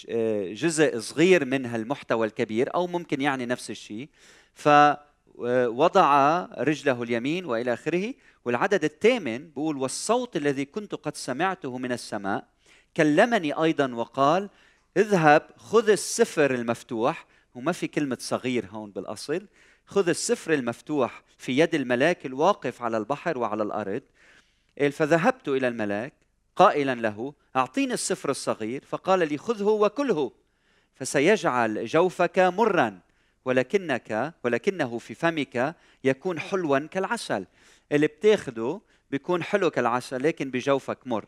[0.10, 4.10] آه، جزء صغير من هالمحتوى الكبير أو ممكن يعني نفس الشيء.
[4.54, 8.13] فوضع رجله اليمين وإلى آخره
[8.45, 12.47] والعدد الثامن بقول والصوت الذي كنت قد سمعته من السماء
[12.97, 14.49] كلمني أيضا وقال
[14.97, 17.26] اذهب خذ السفر المفتوح.
[17.56, 19.47] وما في كلمة صغير هون بالأصل.
[19.86, 24.02] خذ السفر المفتوح في يد الملاك الواقف على البحر وعلى الأرض
[24.77, 26.13] فذهبت إلى الملاك
[26.55, 28.83] قائلا له أعطيني السفر الصغير.
[28.86, 30.31] فقال لي خذه وكله
[30.95, 32.99] فسيجعل جوفك مرا
[33.45, 37.45] ولكنك ولكنه في فمك يكون حلوا كالعسل.
[37.91, 38.81] اللي بتاخده
[39.12, 41.25] بيكون حلو كالعسل لكن بجوفك مر.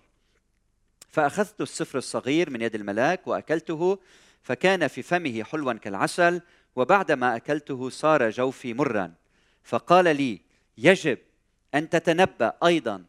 [1.10, 3.99] فأخذت السفر الصغير من يد الملاك وأكلته
[4.43, 6.41] فكان في فمه حلوا كالعسل
[6.75, 9.13] وبعدما أكلته صار جوفي مرا.
[9.63, 10.41] فقال لي
[10.77, 11.17] يجب
[11.75, 13.03] أن تتنبأ أيضا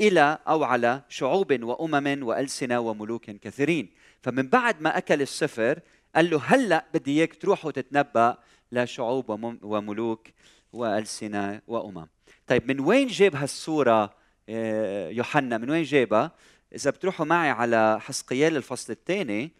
[0.00, 3.90] إلى أو على شعوب وأمم وألسنة وملوك كثيرين.
[4.22, 5.80] فمن بعد ما أكل السفر
[6.14, 8.38] قال له هلأ بدي إياك تروح وتتنبأ
[8.72, 9.30] لشعوب
[9.62, 10.28] وملوك
[10.72, 12.06] وألسنة وأمم.
[12.46, 14.14] طيب من وين جاب هالصورة
[14.48, 16.32] آه، يوحنا؟ من وين جابها؟
[16.74, 19.52] إذا بتروحوا معي على حسقيال الفصل الثاني.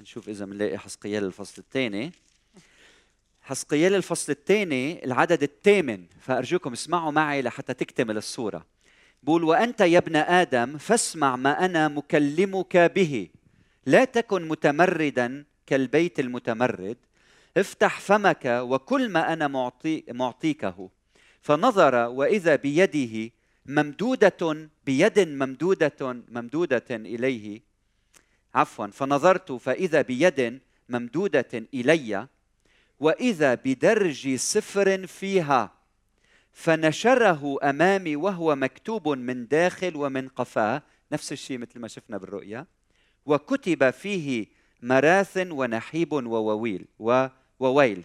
[0.00, 2.12] نشوف إذا بنلاقي حسقيال الفصل الثاني.
[3.42, 6.06] حسقيال الفصل الثاني العدد الثامن.
[6.20, 8.66] فأرجوكم اسمعوا معي لحتى تكتمل الصورة.
[9.22, 13.28] بقول وأنت يا ابن آدم فاسمع ما أنا مكلمك به.
[13.86, 16.96] لا تكن متمردا كالبيت المتمرد.
[17.56, 20.90] افتح فمك وكل ما أنا معطي معطيكه.
[21.42, 23.30] فنظر وإذا بيده
[23.66, 27.60] ممدودة بيد ممدودة ممدودة إليه.
[28.54, 32.26] عفوا فنظرت فإذا بيد ممدودة إلي.
[33.00, 35.72] وإذا بدرج سفر فيها
[36.52, 40.82] فنشره أمامي وهو مكتوب من داخل ومن قفاه
[41.12, 42.66] نفس الشيء مثل ما شفنا بالرؤيا
[43.26, 44.46] وكتب فيه
[44.82, 46.86] مراث ونحيب ووويل
[47.60, 48.04] وويل.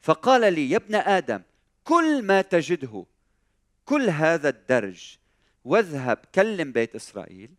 [0.00, 1.42] فقال لي يا ابن آدم
[1.84, 3.04] كل ما تجده
[3.84, 5.16] كل هذا الدرج
[5.64, 7.50] واذهب كلم بيت إسرائيل.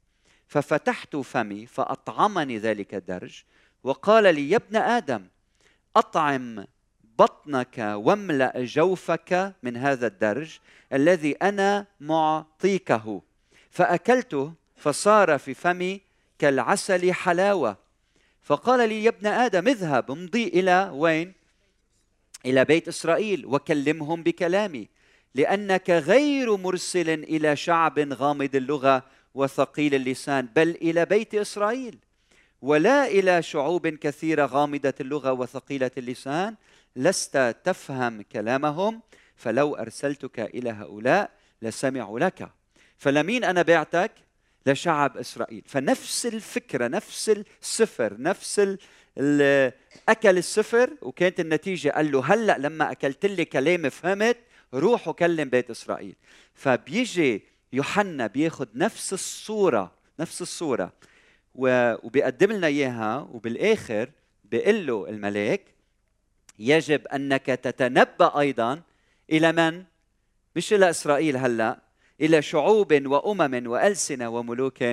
[0.48, 3.44] ففتحت فمي فأطعمني ذلك الدرج
[3.84, 5.28] وقال لي يا ابن آدم
[6.00, 6.66] أطعم
[7.20, 10.60] بطنك واملأ جوفك من هذا الدرج
[10.94, 13.22] الذي أنا معطيكه.
[13.70, 16.02] فأكلته فصار في فمي
[16.40, 17.78] كالعسل حلاوة.
[18.44, 21.34] فقال لي يا ابن آدم اذهب امضي إلى وين؟
[22.46, 24.88] إلى بيت إسرائيل وكلمهم بكلامي
[25.36, 29.04] لأنك غير مرسل إلى شعب غامض اللغة
[29.36, 32.00] وثقيل اللسان بل إلى بيت إسرائيل.
[32.62, 36.56] ولا إلى شعوب كثيرة غامضة اللغة وثقيلة اللسان
[36.96, 39.02] لست تفهم كلامهم
[39.36, 42.50] فلو أرسلتك إلى هؤلاء لسمعوا لك.
[42.98, 44.12] فلمين أنا بعتك؟
[44.66, 45.64] لشعب إسرائيل.
[45.66, 48.60] فنفس الفكرة نفس السفر نفس
[50.10, 54.38] أكل السفر وكانت النتيجة قال له هلأ لما أكلت لي كلام فهمت
[54.74, 56.16] روح وكلم بيت إسرائيل.
[56.54, 57.44] فبيجي
[57.74, 60.94] يوحنا بياخذ نفس الصورة نفس الصورة.
[61.56, 64.10] وبيقدم لنا إياها وبالآخر
[64.44, 65.62] بيقول له الملاك
[66.60, 68.82] يجب أنك تتنبأ أيضا
[69.32, 69.84] إلى من؟
[70.56, 71.80] مش إلى إسرائيل هلأ
[72.22, 74.84] إلى شعوب وأمم وألسنة وملوك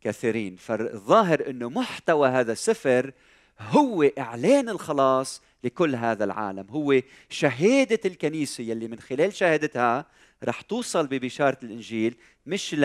[0.00, 3.12] كثيرين فالظاهر إنه محتوى هذا السفر
[3.60, 10.06] هو إعلان الخلاص لكل هذا العالم هو شهادة الكنيسة يلي من خلال شهادتها
[10.44, 12.76] رح توصل ببشارة الإنجيل مش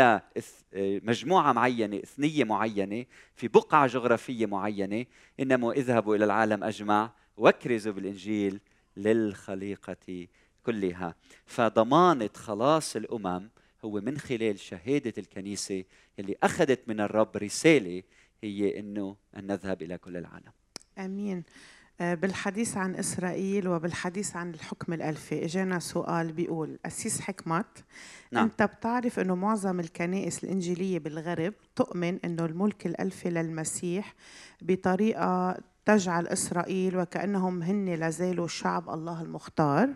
[0.73, 5.05] لمجموعه معينة إثنية معينة في بقعة جغرافية معينة
[5.39, 8.59] إنما اذهبوا إلى العالم أجمع واكرزوا بالإنجيل
[8.97, 10.27] للخليقة
[10.65, 11.15] كلها.
[11.45, 13.49] فضمانة خلاص الأمم
[13.85, 15.83] هو من خلال شهادة الكنيسة
[16.19, 18.03] اللي أخذت من الرب رسالة
[18.43, 20.51] هي إنه أن نذهب إلى كل العالم.
[20.97, 21.37] آمين.
[21.37, 27.83] آه، بالحديث عن إسرائيل وبالحديث عن الحكم الألفي إجانا سؤال بيقول أسيس حكمت
[28.31, 28.43] نعم.
[28.43, 34.13] أنت بتعرف أنه معظم الكنائس الإنجيلية بالغرب تؤمن أنه الملك الألفي للمسيح
[34.61, 39.89] بطريقة تجعل إسرائيل وكأنهم هن لازالوا شعب الله المختار.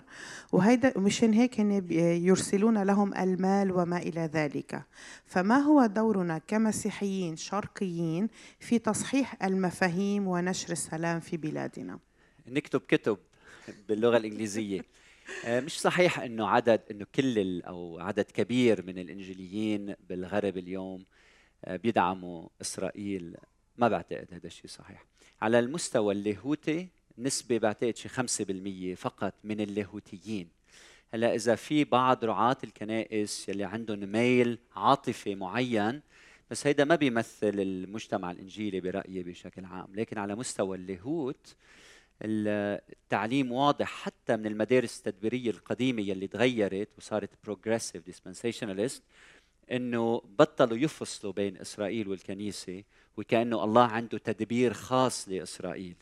[0.52, 1.92] وهيدا مشان هيك هن
[2.26, 4.84] يرسلون لهم المال وما إلى ذلك.
[5.26, 8.28] فما هو دورنا كمسيحيين شرقيين
[8.60, 12.00] في تصحيح المفاهيم ونشر السلام في بلادنا؟
[12.48, 13.18] نكتب كتب
[13.90, 14.82] باللغة الإنجليزية.
[15.46, 21.06] آه، مش صحيح إنه عدد إنه كل أو عدد كبير من الإنجيليين بالغرب اليوم
[21.66, 23.38] آه، بيدعموا إسرائيل.
[23.78, 25.09] ما بعتقد هذا الشيء صحيح.
[25.42, 30.50] على المستوى اللاهوتي نسبة بعتقد شي 5% فقط من اللاهوتيين.
[31.14, 36.02] هلا إذا في بعض رعاة الكنائس يلي عندهم ميل عاطفي معين
[36.52, 39.88] بس هيدا ما بيمثل المجتمع الإنجيلي برأيي بشكل عام.
[39.94, 41.56] لكن على مستوى اللاهوت
[42.22, 49.04] التعليم واضح حتى من المدارس التدبيرية القديمة يلي تغيرت وصارت progressive dispensationalist
[49.72, 52.84] إنه بطلوا يفصلوا بين إسرائيل والكنيسة
[53.18, 55.96] وكأنه الله عنده تدبير خاص لإسرائيل.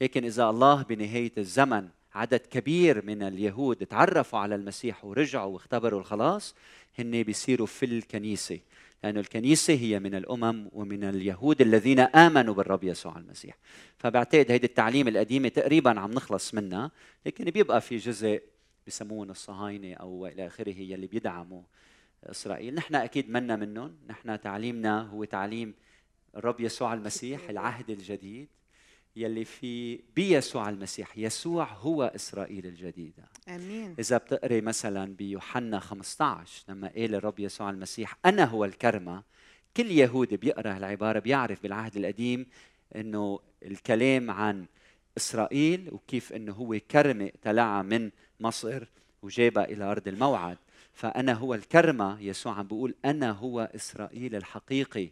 [0.00, 6.54] لكن إذا الله بنهاية الزمن عدد كبير من اليهود تعرفوا على المسيح ورجعوا واختبروا الخلاص
[6.98, 8.60] هن بيصيروا في الكنيسة
[9.04, 13.56] لأن الكنيسة هي من الأمم ومن اليهود الذين آمنوا بالرب يسوع المسيح.
[13.98, 16.90] فبعتقد هيدي التعليم القديمة تقريبا عم نخلص منها
[17.26, 18.42] لكن بيبقى في جزء
[18.86, 21.62] بسمون الصهاينة أو إلى آخره يلي بيدعموا
[22.24, 22.74] إسرائيل.
[22.74, 25.74] نحن أكيد منا منهم نحن تعليمنا هو تعليم
[26.36, 28.48] الرب يسوع المسيح العهد الجديد
[29.16, 31.18] يلي في بيسوع المسيح.
[31.18, 33.28] يسوع هو إسرائيل الجديدة.
[33.48, 33.94] آمين.
[33.98, 39.22] إذا بتقري مثلا بيوحنا 15 لما قال الرب يسوع المسيح أنا هو الكرمة.
[39.76, 42.46] كل يهودي بيقرأ العباره بيعرف بالعهد القديم
[42.96, 44.66] إنه الكلام عن
[45.16, 48.84] إسرائيل وكيف إنه هو كرمة طلعها من مصر
[49.22, 50.58] وجابها إلى أرض الموعد.
[50.92, 55.10] فأنا هو الكرمة يسوع عم بيقول أنا هو إسرائيل الحقيقي.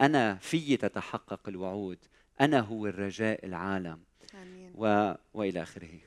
[0.00, 1.98] أنا في تتحقق الوعود
[2.40, 4.00] أنا هو الرجاء العالم.
[4.34, 4.72] آمين.
[4.74, 5.14] و...
[5.34, 5.98] وإلى آخره.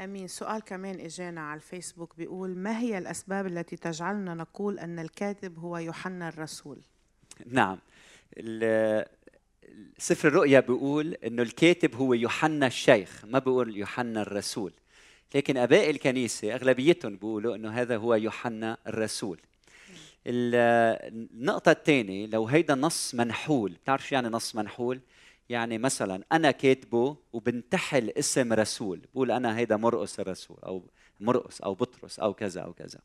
[0.00, 0.28] آمين.
[0.28, 5.78] سؤال كمان إجانا على الفيسبوك بيقول ما هي الأسباب التي تجعلنا نقول أن الكاتب هو
[5.78, 6.78] يوحنا الرسول؟
[7.46, 7.78] نعم.
[9.98, 14.72] سفر الرؤيا بيقول إنه الكاتب هو يوحنا الشيخ ما بيقول يوحنا الرسول.
[15.34, 19.40] لكن آباء الكنيسة أغلبيتهم بيقولوا إنه هذا هو يوحنا الرسول.
[20.26, 25.00] النقطة الثانية لو هيدا نص منحول بتعرف شو يعني نص منحول؟
[25.48, 30.82] يعني مثلا أنا كاتبه وبنتحل اسم رسول بقول أنا هيدا مرقس الرسول أو
[31.20, 32.98] مرقس أو بطرس أو كذا أو كذا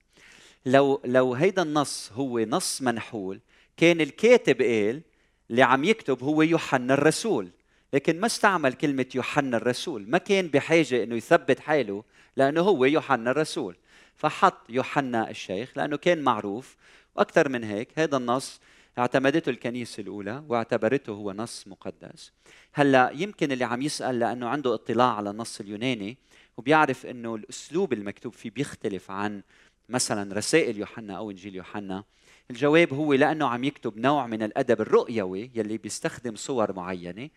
[0.66, 3.40] لو لو هيدا النص هو نص منحول
[3.78, 5.02] كان الكاتب قال
[5.50, 7.50] اللي عم يكتب هو يوحنا الرسول
[7.94, 12.04] لكن ما استعمل كلمة يوحنا الرسول ما كان بحاجة إنه يثبت حاله
[12.36, 13.76] لأنه هو يوحنا الرسول
[14.16, 16.76] فحط يوحنا الشيخ لأنه كان معروف
[17.18, 18.60] وأكثر من هيك هذا النص
[18.98, 22.32] اعتمدته الكنيسة الأولى واعتبرته هو نص مقدس.
[22.74, 26.18] هلأ يمكن اللي عم يسأل لأنه عنده اطلاع على النص اليوناني
[26.58, 29.42] وبيعرف أنه الأسلوب المكتوب فيه بيختلف عن
[29.90, 32.04] مثلا رسائل يوحنا أو إنجيل يوحنا.
[32.52, 37.30] الجواب هو لأنه عم يكتب نوع من الأدب الرؤيوي يلي بيستخدم صور معينة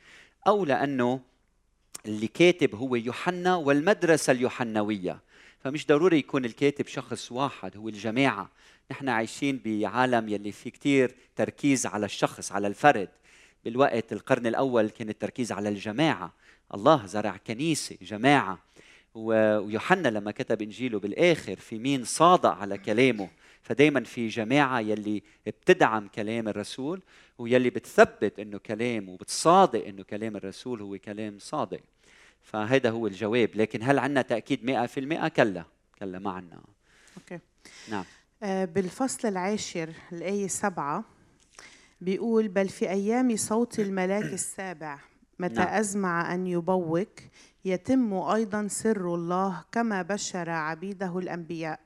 [0.47, 1.21] أو لأنه
[2.07, 5.21] اللي كاتب هو يوحنا والمدرسة اليوحنوية.
[5.61, 8.51] فمش ضروري يكون الكاتب شخص واحد هو الجماعة
[8.91, 13.09] نحن عايشين بعالم يلي في كتير تركيز على الشخص على الفرد.
[13.65, 16.33] بالوقت القرن الأول كان التركيز على الجماعة.
[16.75, 18.59] الله زرع كنيسة جماعة.
[19.15, 23.29] ويوحنا لما كتب إنجيله بالآخر في مين صادق على كلامه.
[23.63, 27.03] فدايما في جماعة يلي بتدعم كلام الرسول
[27.39, 31.81] ويلي بتثبت إنه كلام وبتصادق إنه كلام الرسول هو كلام صادق.
[32.43, 33.51] فهذا هو الجواب.
[33.55, 35.65] لكن هل عندنا تأكيد 100% كلا.
[35.99, 36.61] كلا ما عندنا
[37.17, 37.39] أوكي.
[37.91, 38.05] نعم.
[38.43, 41.05] بالفصل العاشر الآية سبعة
[42.01, 44.99] بيقول بل في أيام صوت الملاك السابع
[45.39, 45.69] متى نعم.
[45.69, 47.21] أزمع أن يبوك
[47.65, 51.81] يتم أيضا سر الله كما بشر عبيده الأنبياء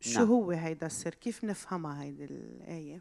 [0.00, 0.28] شو نعم.
[0.28, 3.00] هو هيدا السر كيف نفهمها هيدي الآية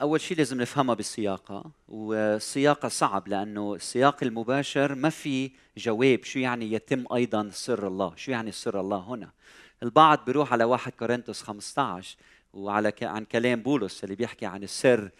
[0.00, 6.72] أول شيء لازم نفهمها بسياقها وسياقها صعب لأنه السياق المباشر ما في جواب شو يعني
[6.72, 9.30] يتم أيضا سر الله شو يعني سر الله هنا
[9.82, 12.16] البعض بيروح على 1 كورنثوس 15
[12.52, 12.92] وعلى.
[13.02, 15.10] عن كلام بولس اللي بيحكي عن السر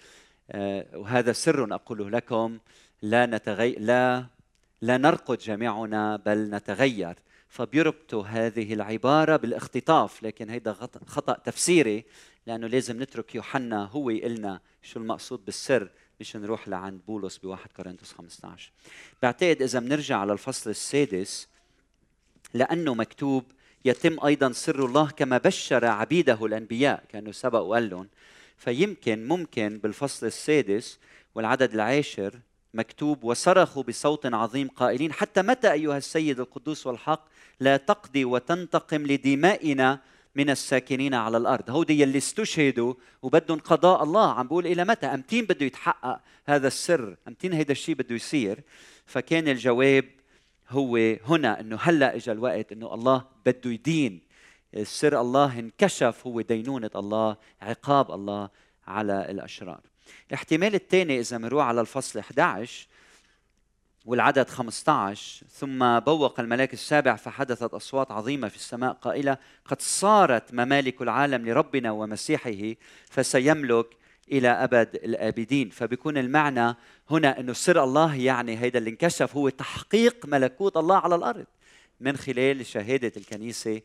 [0.51, 2.59] آه وهذا سر أقوله لكم
[3.03, 4.27] لا نتغي لا
[4.83, 7.14] لا نرقد جميعنا بل نتغير
[7.48, 10.72] فبيربطوا هذه العبارة بالاختطاف لكن هيدا
[11.07, 12.05] خطأ تفسيري
[12.46, 15.88] لأنه لازم نترك يوحنا هو يقلنا شو المقصود بالسر
[16.20, 18.72] مش نروح لعند بولس بواحد كورنثوس 15
[19.22, 21.48] بعتقد إذا بنرجع على الفصل السادس
[22.55, 23.44] لأنه مكتوب
[23.85, 28.09] يتم أيضا سر الله كما بشر عبيده الأنبياء كأنه سبق وقال لهم
[28.57, 30.99] فيمكن ممكن بالفصل السادس
[31.35, 32.40] والعدد العاشر
[32.75, 37.25] مكتوب وصرخوا بصوت عظيم قائلين حتى متى أيها السيد القدوس والحق
[37.61, 40.01] لا تقضي وتنتقم لدمائنا
[40.35, 44.33] من الساكنين على الأرض؟ هودي يلي استشهدوا وبدهم قضاء الله.
[44.33, 48.61] عم بقول إلى متى؟ أمتين بده يتحقق هذا السر أمتين هيدا الشيء بده يصير.
[49.07, 50.05] فكان الجواب
[50.72, 54.20] هو هنا إنه هلأ اجى الوقت إنه الله بده يدين.
[54.82, 58.50] سر الله انكشف هو دينونة الله عقاب الله
[58.87, 59.80] على الأشرار.
[60.28, 62.87] الاحتمال الثاني إذا بنروح على الفصل 11
[64.04, 71.02] والعدد 15 ثم بوق الملاك السابع فحدثت أصوات عظيمة في السماء قائلة قد صارت ممالك
[71.02, 72.74] العالم لربنا ومسيحه
[73.11, 73.87] فسيملك
[74.33, 75.71] إلى أبد الآبدين.
[75.71, 76.77] فبيكون المعنى
[77.11, 81.47] هنا إنه سر الله يعني هيدا اللي انكشف هو تحقيق ملكوت الله على الأرض
[82.01, 83.81] من خلال شهادة الكنيسة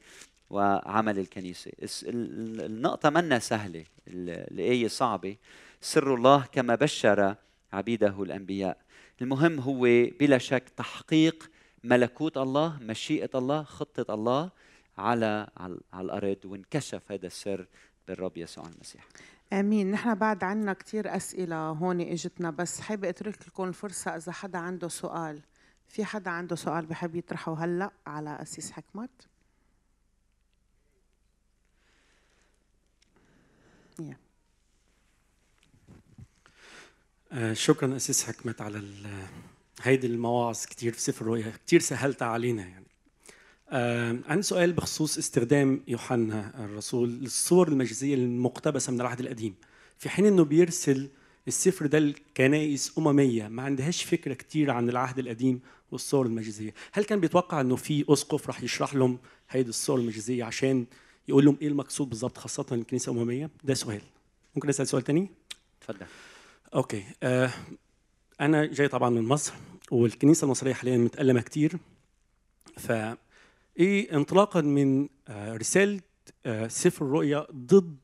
[0.49, 1.71] وعمل الكنيسة.
[2.03, 5.35] النقطة منا سهلة الآية صعبة.
[5.81, 7.35] سر الله كما بشر
[7.73, 8.77] عبيده الأنبياء.
[9.21, 9.81] المهم هو
[10.19, 11.49] بلا شك تحقيق
[11.83, 14.49] ملكوت الله مشيئة الله خطة الله
[14.97, 17.65] على على الأرض وانكشف هذا السر
[18.07, 19.07] بالرب يسوع المسيح.
[19.53, 19.91] آمين.
[19.91, 24.87] نحن بعد عنا كثير أسئلة هون إجتنا بس حابه أترك لكم الفرصة إذا حدا عنده
[24.87, 25.41] سؤال.
[25.87, 29.09] في حدا عنده سؤال بحب يطرحه هلأ على أسيس حكمت؟
[34.01, 34.15] yeah.
[37.31, 38.83] آه شكرا أسيس حكمت على
[39.81, 40.65] هيدي المواعظ.
[40.65, 42.86] كثير في سفر الرؤيا كثير سهلتها علينا يعني.
[43.71, 49.55] عندي سؤال بخصوص استخدام يوحنا الرسول للصور المجازيه المقتبسة من العهد القديم.
[49.97, 51.09] في حين إنه بيرسل
[51.47, 55.59] السفر ده لكنائس أممية ما عندهاش فكرة كثير عن العهد القديم
[55.91, 59.17] والصور المجازيه هل كان بيتوقع إنه في أسقف راح يشرح لهم
[59.49, 60.85] هيدي الصور المجازيه عشان
[61.27, 64.01] يقول لهم إيه المقصود بالضبط خاصة الكنيسه الامميه ده سؤال.
[64.55, 65.29] ممكن أسأل سؤال ثاني
[65.81, 66.05] تفضل
[66.75, 67.03] أوكي.
[67.23, 67.51] آه
[68.41, 69.53] أنا جاي طبعا من مصر
[69.91, 71.77] والكنيسة المصرية حاليا متألمة كتير
[72.77, 72.91] ف
[73.79, 75.99] إيه انطلاقا من آه رسالة
[76.45, 77.97] آه سفر الرؤيا ضد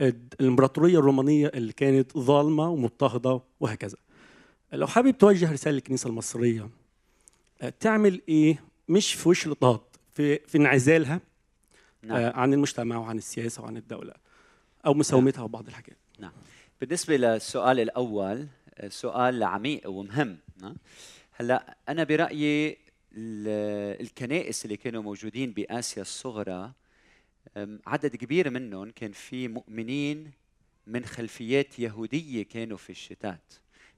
[0.00, 3.96] الإمبراطورية الرومانية اللي كانت ظالمة ومضطهدة وهكذا.
[4.72, 6.68] لو حابب توجه رسالة للكنيسه المصرية
[7.62, 9.80] آه تعمل إيه؟ مش في وش الاضطهاد
[10.14, 11.20] في في انعزالها
[12.02, 12.32] نعم.
[12.34, 14.14] عن المجتمع وعن السياسة وعن الدولة
[14.86, 15.44] أو مساومتها نعم.
[15.44, 15.96] وبعض الحاجات.
[16.18, 16.32] نعم.
[16.80, 18.46] بالنسبة للسؤال الأول
[18.88, 20.38] سؤال عميق ومهم
[21.32, 22.78] هلأ أنا برأيي
[23.14, 26.72] الكنائس اللي كانوا موجودين بآسيا الصغرى
[27.86, 30.30] عدد كبير منهم كان في مؤمنين
[30.86, 33.52] من خلفيات يهودية كانوا في الشتات.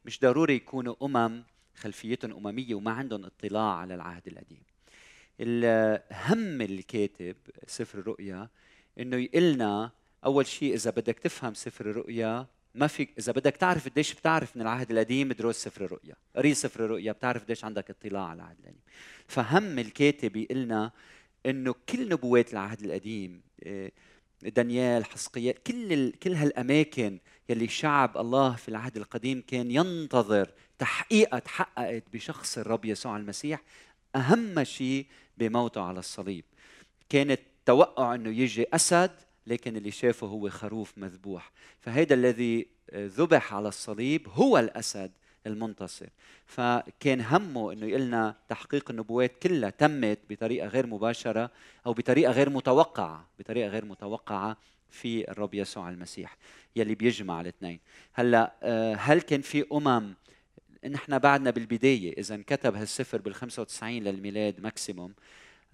[0.04, 4.62] مش ضروري يكونوا أمم خلفيتهم أممية وما عندهم اطلاع على العهد القديم.
[5.40, 8.48] الهم الكاتب سفر الرؤيا
[8.98, 9.90] إنه يقلنا
[10.24, 14.62] أول شيء إذا بدك تفهم سفر الرؤيا ما فيك إذا بدك تعرف قديش بتعرف من
[14.62, 18.80] العهد القديم دروس سفر الرؤيا قري سفر الرؤيا بتعرف قديش عندك اطلاع على العهد القديم.
[19.28, 20.92] فهم الكاتب يقلنا
[21.46, 23.90] إنه كل نبوات العهد القديم آه،
[24.42, 26.18] دانيال حسقيال كل ال...
[26.18, 33.16] كل هالأماكن يلي شعب الله في العهد القديم كان ينتظر تحقيقها تحققت بشخص الرب يسوع
[33.16, 33.62] المسيح
[34.16, 35.06] أهم شيء
[35.38, 36.44] بموته على الصليب.
[37.08, 39.10] كانت توقع إنه يجي أسد
[39.46, 41.52] لكن اللي شافه هو خروف مذبوح.
[41.80, 45.12] فهذا الذي ذبح على الصليب هو الأسد
[45.46, 46.08] المنتصر.
[46.46, 51.50] فكان همه إنه يقلنا تحقيق النبوات كلها تمت بطريقة غير مباشرة
[51.86, 54.56] أو بطريقة غير متوقعة بطريقة غير متوقعة
[54.90, 56.36] في الرب يسوع المسيح
[56.76, 57.80] يلي بيجمع الاثنين.
[58.12, 60.14] هلأ آه، هل كان في أمم
[60.90, 65.14] نحن بعدنا بالبداية إذا انكتب هالسفر بال 95 للميلاد ماكسيموم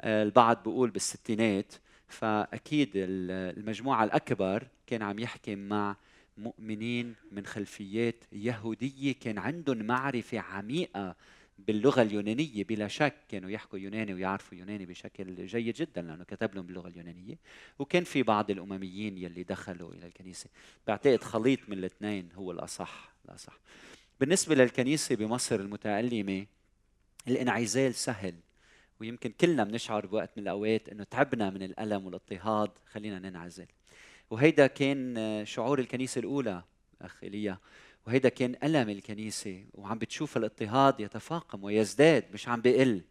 [0.00, 1.74] آه، البعض بيقول بالستينات
[2.10, 5.96] فأكيد المجموعة الأكبر كان عم يحكي مع
[6.38, 11.16] مؤمنين من خلفيات يهودية كان عندهم معرفة عميقة
[11.58, 12.64] باللغة اليونانية.
[12.64, 17.38] بلا شك كانوا يحكوا يوناني ويعرفوا يوناني بشكل جيد جدا لأنه كتب لهم باللغة اليونانية.
[17.78, 20.50] وكان في بعض الأمميين يلي دخلوا إلى الكنيسة.
[20.86, 23.58] بعتقد خليط من الاثنين هو الأصح الأصح.
[24.20, 26.46] بالنسبة للكنيسة بمصر المتألمة
[27.28, 28.34] الإنعزال سهل.
[29.00, 33.66] ويمكن كلنا بنشعر بوقت من الأوقات إنه تعبنا من الألم والاضطهاد خلينا ننعزل.
[34.30, 36.62] وهيدا كان شعور الكنيسة الأولى
[37.02, 37.58] أخ إيليا.
[38.06, 43.02] وهيدا كان ألم الكنيسة وعم بتشوف الاضطهاد يتفاقم ويزداد مش عم بيقل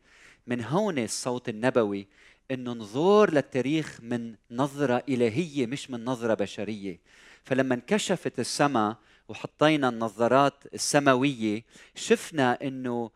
[0.47, 2.08] من هون الصوت النبوي
[2.52, 7.00] إنه نظور للتاريخ من نظرة إلهية مش من نظرة بشرية.
[7.44, 8.98] فلما انكشفت السماء
[9.30, 11.63] وحطينا النظارات السماوية
[11.96, 13.12] شفنا إنه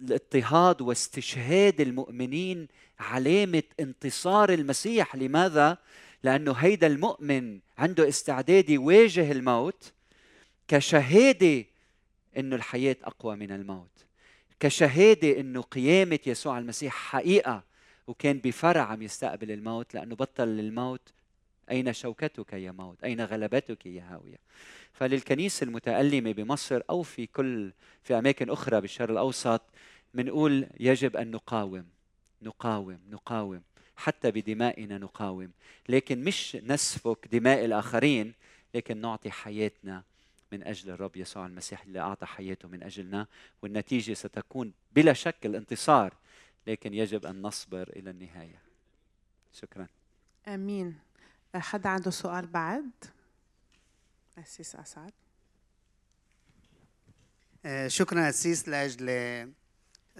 [0.00, 5.16] الاضطهاد واستشهاد المؤمنين علامة انتصار المسيح.
[5.16, 5.78] لماذا؟
[6.22, 9.92] لأنه هيدا المؤمن عنده استعداد يواجه الموت
[10.68, 11.64] كشهادة
[12.36, 14.06] إنه الحياة أقوى من الموت
[14.60, 17.62] كشهادة إنه قيامة يسوع المسيح حقيقة
[18.06, 21.12] وكان بفرع عم يستقبل الموت لأنه بطل الموت
[21.70, 24.38] أين شوكتك يا موت؟ أين غلبتك يا هاوية؟
[24.92, 29.62] فللكنيسة المتألمة بمصر أو في كل في أماكن أخرى بالشرق الأوسط
[30.14, 31.86] بنقول يجب أن نقاوم
[32.42, 33.62] نقاوم نقاوم
[33.96, 35.50] حتى بدمائنا نقاوم.
[35.88, 38.32] لكن مش نسفك دماء الآخرين
[38.74, 40.02] لكن نعطي حياتنا
[40.52, 43.26] من أجل الرب يسوع المسيح اللي أعطى حياته من أجلنا.
[43.62, 46.14] والنتيجة ستكون بلا شك الانتصار
[46.66, 48.60] لكن يجب أن نصبر إلى النهاية.
[49.52, 49.86] شكرا.
[50.48, 51.05] آمين.
[51.58, 52.90] حدا عنده سؤال بعد؟
[54.38, 55.12] أسيس أسعد.
[57.64, 59.06] آه، شكرا أسيس لأجل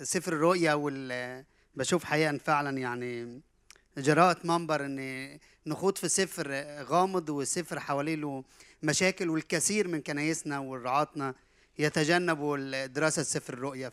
[0.03, 3.41] سفر الرؤيا وال بشوف حقيقة فعلا يعني
[3.99, 8.45] جراءة منبر إن نخوض في سفر غامض وسفر حواليه له
[8.83, 11.35] مشاكل والكثير من كنايسنا ورعاتنا
[11.79, 13.89] يتجنبوا دراسة سفر الرؤيا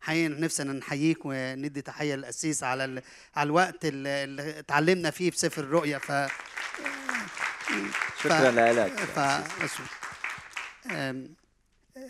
[0.00, 3.02] فحقيقة نفسنا نحييك وندي تحية للأسيس على ال...
[3.36, 6.12] على الوقت اللي اتعلمنا فيه في سفر الرؤيا ف
[8.22, 8.92] شكرا لك.
[8.98, 9.18] ف...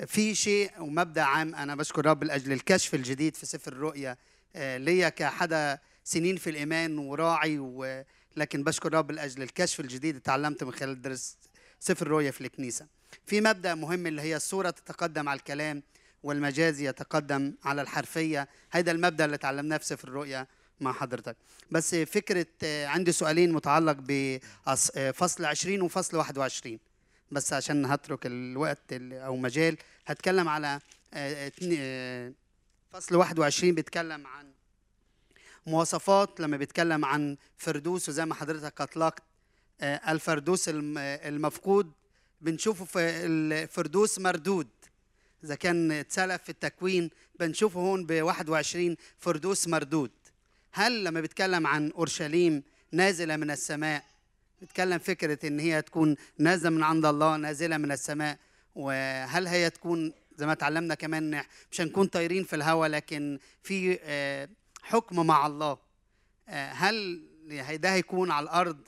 [0.06, 4.16] في شيء ومبدأ عام أنا بشكر رب لأجل الكشف الجديد في سفر الرؤيا
[4.56, 8.04] آه، ليا كحدا سنين في الإيمان وراعي و...
[8.36, 11.36] لكن بشكر رب لأجل الكشف الجديد اللي تعلمته من خلال درس
[11.80, 12.86] سفر الرؤيا في الكنيسة.
[13.26, 15.82] في مبدأ مهم اللي هي الصورة تتقدم على الكلام
[16.22, 18.48] والمجاز يتقدم على الحرفية.
[18.70, 20.46] هذا المبدأ اللي تعلمناه في سفر الرؤيا
[20.80, 21.36] مع حضرتك.
[21.70, 26.78] بس فكرة آه، عندي سؤالين متعلق بفصل 20 وفصل 21
[27.30, 30.80] بس عشان هترك الوقت ال- أو مجال هتكلم على
[31.14, 32.32] آه، آه،
[32.92, 34.50] فصل 21 بيتكلم عن
[35.66, 39.22] مواصفات لما بيتكلم عن فردوس وزي ما حضرتك أطلقت
[39.80, 41.92] آه، الفردوس الم- آه، المفقود.
[42.40, 44.68] بنشوفه في الفردوس مردود.
[45.44, 47.10] إذا كان اتسلف في التكوين
[47.40, 50.10] بنشوفه هون ب 21 فردوس مردود.
[50.72, 52.62] هل لما بيتكلم عن أورشليم
[52.92, 54.04] نازلة من السماء
[54.60, 58.38] بيتكلم فكرة إن هي تكون نازلة من عند الله نازلة من السماء
[58.74, 63.98] وهل هي تكون زي ما اتعلمنا كمان إن مش هنكون طايرين في الهواء لكن في
[64.02, 64.48] آه،
[64.82, 65.78] حكم مع الله
[66.48, 67.22] آه، هل
[67.74, 68.78] ده هيكون على الأرض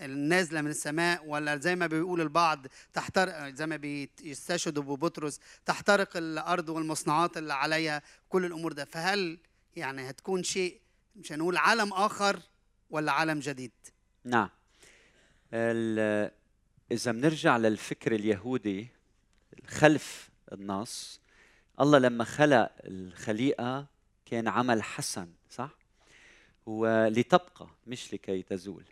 [0.00, 6.68] النازلة من السماء ولا زي ما بيقول البعض تحترق زي ما بيستشهدوا ببطرس تحترق الأرض
[6.68, 8.84] والمصنوعات اللي عليها كل الأمور ده.
[8.84, 9.38] فهل
[9.76, 10.80] يعني هتكون شيء
[11.16, 12.40] مش هنقول عالم آخر
[12.90, 13.72] ولا عالم جديد؟
[14.24, 14.48] نعم.
[16.92, 18.88] إذا بنرجع للفكر اليهودي
[19.66, 21.20] خلف النص
[21.80, 23.86] الله لما خلق الخليقة
[24.26, 25.70] كان عمل حسن صح؟
[26.66, 28.84] ولتبقى مش لكي تزول.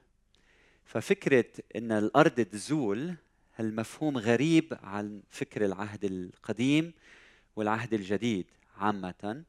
[0.87, 1.45] ففكرة
[1.76, 3.14] أن الأرض تزول
[3.57, 6.93] هالمفهوم غريب عن فكر العهد القديم
[7.57, 8.47] والعهد الجديد
[8.78, 9.43] عامةً؟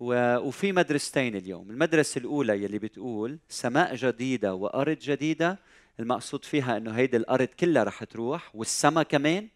[0.00, 1.70] وفي مدرستين اليوم.
[1.70, 5.58] المدرسة الأولى يلي بتقول سماء جديدة وأرض جديدة
[6.00, 9.48] المقصود فيها أنه هيدي الأرض كلها رح تروح والسماء كمان؟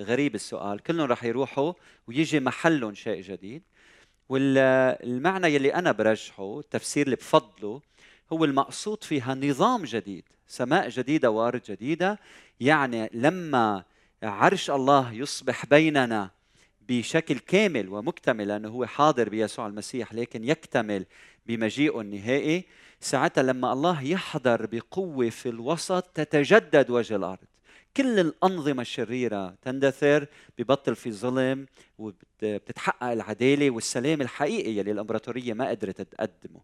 [0.00, 0.82] غريب السؤال.
[0.82, 1.72] كلهم رح يروحوا
[2.06, 3.62] ويجي محلهم شيء جديد.
[4.28, 7.80] والمعنى يلي أنا برجحه التفسير اللي بفضله
[8.32, 12.18] هو المقصود فيها نظام جديد سماء جديدة وأرض جديدة.
[12.60, 13.84] يعني لما
[14.22, 16.30] عرش الله يصبح بيننا
[16.88, 21.06] بشكل كامل ومكتمل لأنه هو حاضر بيسوع المسيح لكن يكتمل
[21.46, 22.64] بمجيئه النهائي
[23.00, 27.38] ساعتها لما الله يحضر بقوة في الوسط تتجدد وجه الأرض.
[27.96, 30.26] كل الأنظمة الشريرة تندثر
[30.58, 31.66] ببطل في ظلم
[31.98, 36.60] وبتتحقق العدالة والسلام الحقيقي يلي الإمبراطورية ما قدرت تقدمه.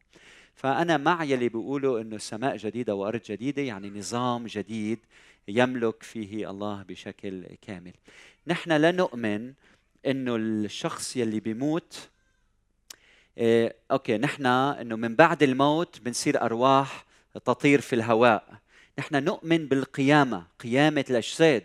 [0.56, 4.98] فأنا مع يلي بيقولوا إنه سماء جديدة وأرض جديدة يعني نظام جديد
[5.48, 7.92] يملك فيه الله بشكل كامل.
[8.46, 9.52] نحن لا نؤمن
[10.06, 12.08] إنه الشخص يلي بيموت
[13.38, 17.06] إيه أوكي نحن إنه من بعد الموت بنصير أرواح
[17.44, 18.58] تطير في الهواء.
[18.98, 21.64] نحن نؤمن بالقيامة قيامة الأجساد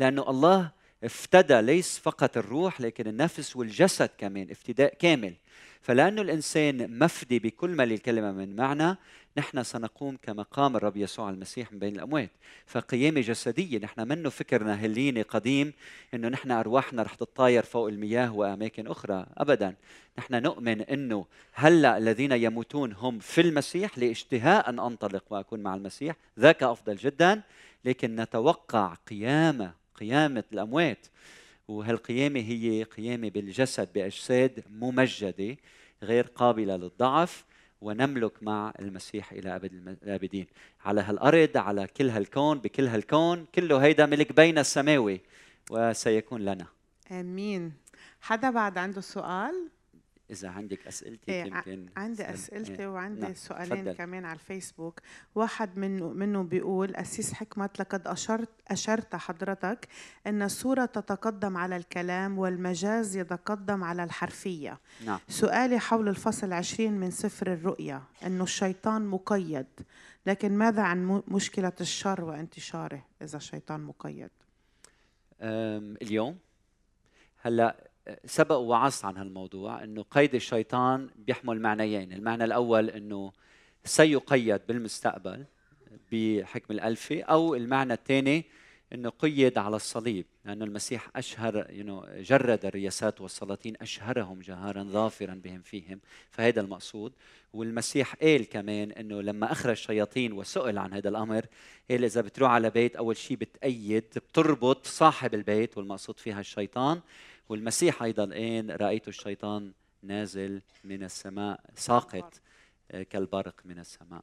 [0.00, 0.70] لأنه الله
[1.04, 5.34] افتدى ليس فقط الروح لكن النفس والجسد كمان افتداء كامل.
[5.80, 8.96] فلانه الإنسان مفدي بكل ما للكلمة من معنى
[9.38, 12.30] نحن سنقوم كما قام الرب يسوع المسيح من بين الأموات.
[12.66, 15.72] فقيامه جسدية نحن منه فكرنا هليني قديم
[16.14, 19.26] إنه نحن أرواحنا رح تتطاير فوق المياه وأماكن أخرى.
[19.36, 19.74] ابدا
[20.18, 26.16] نحن نؤمن إنه هلأ الذين يموتون هم في المسيح لإشتهاء أن أنطلق وأكون مع المسيح.
[26.38, 27.42] ذاك أفضل جدا
[27.84, 31.06] لكن نتوقع قيامة قيامة الأموات
[31.68, 35.56] وهالقيامة هي قيامة بالجسد بأجساد ممجدة
[36.02, 37.44] غير قابلة للضعف
[37.80, 40.46] ونملك مع المسيح إلى أبد الم- الأبدين.
[40.84, 45.20] على هالأرض على كل هالكون بكل هالكون كله هيدا ملك بين السماوي
[45.70, 46.66] وسيكون لنا.
[47.10, 47.72] آمين.
[48.20, 49.68] حدا بعد عنده سؤال؟
[50.30, 52.34] إذا عندك اسئلتك إيه، يمكن عندي تسأل.
[52.34, 52.88] أسئلتي إيه.
[52.88, 53.92] وعندي نعم، سؤالين تفضل.
[53.92, 55.00] كمان على الفيسبوك
[55.34, 59.88] واحد منه منه بيقول أسيس حكمت لقد أشرت أشرت حضرتك
[60.26, 67.10] أن الصورة تتقدم على الكلام والمجاز يتقدم على الحرفية نعم سؤالي حول الفصل عشرين من
[67.10, 69.66] سفر الرؤيا أنه الشيطان مقيد
[70.26, 74.30] لكن ماذا عن مشكلة الشر وانتشاره إذا الشيطان مقيد
[76.02, 76.38] اليوم
[77.42, 77.87] هلأ
[78.24, 83.32] سبق ووعظت عن هالموضوع إنه قيد الشيطان بيحمل معنيين، المعنى الأول إنه
[83.84, 85.44] سيقيد بالمستقبل
[86.12, 88.44] بحكم الألفي أو المعنى الثاني
[88.92, 90.26] أنه قيد على الصليب.
[90.44, 96.00] لأن المسيح أشهر know, جرد الرياسات والسلاطين أشهرهم جهارا ظافرا بهم فيهم
[96.30, 97.12] فهذا المقصود.
[97.52, 101.46] والمسيح قال كمان أنه لما أخرج الشياطين وسئل عن هذا الأمر
[101.90, 107.00] قال إذا بتروح على بيت أول شيء بتأيد بتربط صاحب البيت والمقصود فيها الشيطان
[107.48, 109.72] والمسيح أيضا قال رأيت الشيطان
[110.02, 112.40] نازل من السماء ساقط
[112.90, 114.22] آه، كالبرق من السماء.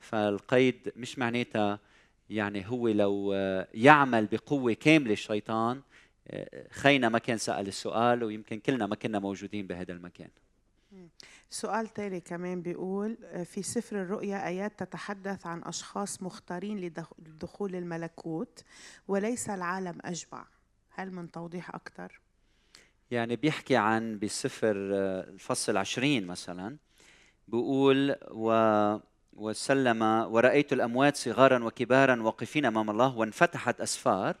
[0.00, 1.78] فالقيد مش معناتها
[2.30, 5.82] يعني هو لو آه، يعمل بقوة كاملة الشيطان
[6.28, 10.28] آه، خينا ما كان سأل السؤال ويمكن كلنا ما كنا موجودين بهذا المكان.
[11.50, 18.64] سؤال تاني كمان بيقول في سفر الرؤيا آيات تتحدث عن أشخاص مختارين لدخ- لدخول الملكوت
[19.08, 20.46] وليس العالم أجمع
[20.90, 22.20] هل من توضيح أكثر؟
[23.10, 26.76] يعني بيحكي عن بسفر آه، الفصل عشرين مثلا
[27.48, 28.50] بيقول و
[29.32, 34.36] وسلم ورأيت الأموات صغارا وكبارا واقفين أمام الله وانفتحت أسفار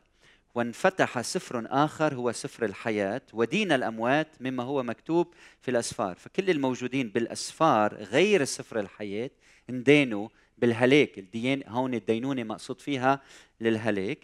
[0.54, 6.16] وانفتح سفر آخر هو سفر الحياة ودين الأموات مما هو مكتوب في الأسفار.
[6.16, 9.30] فكل الموجودين بالأسفار غير سفر الحياة
[9.70, 13.20] اندينوا بالهلاك الدين هون الدينونة مقصود فيها
[13.60, 14.18] للهلاك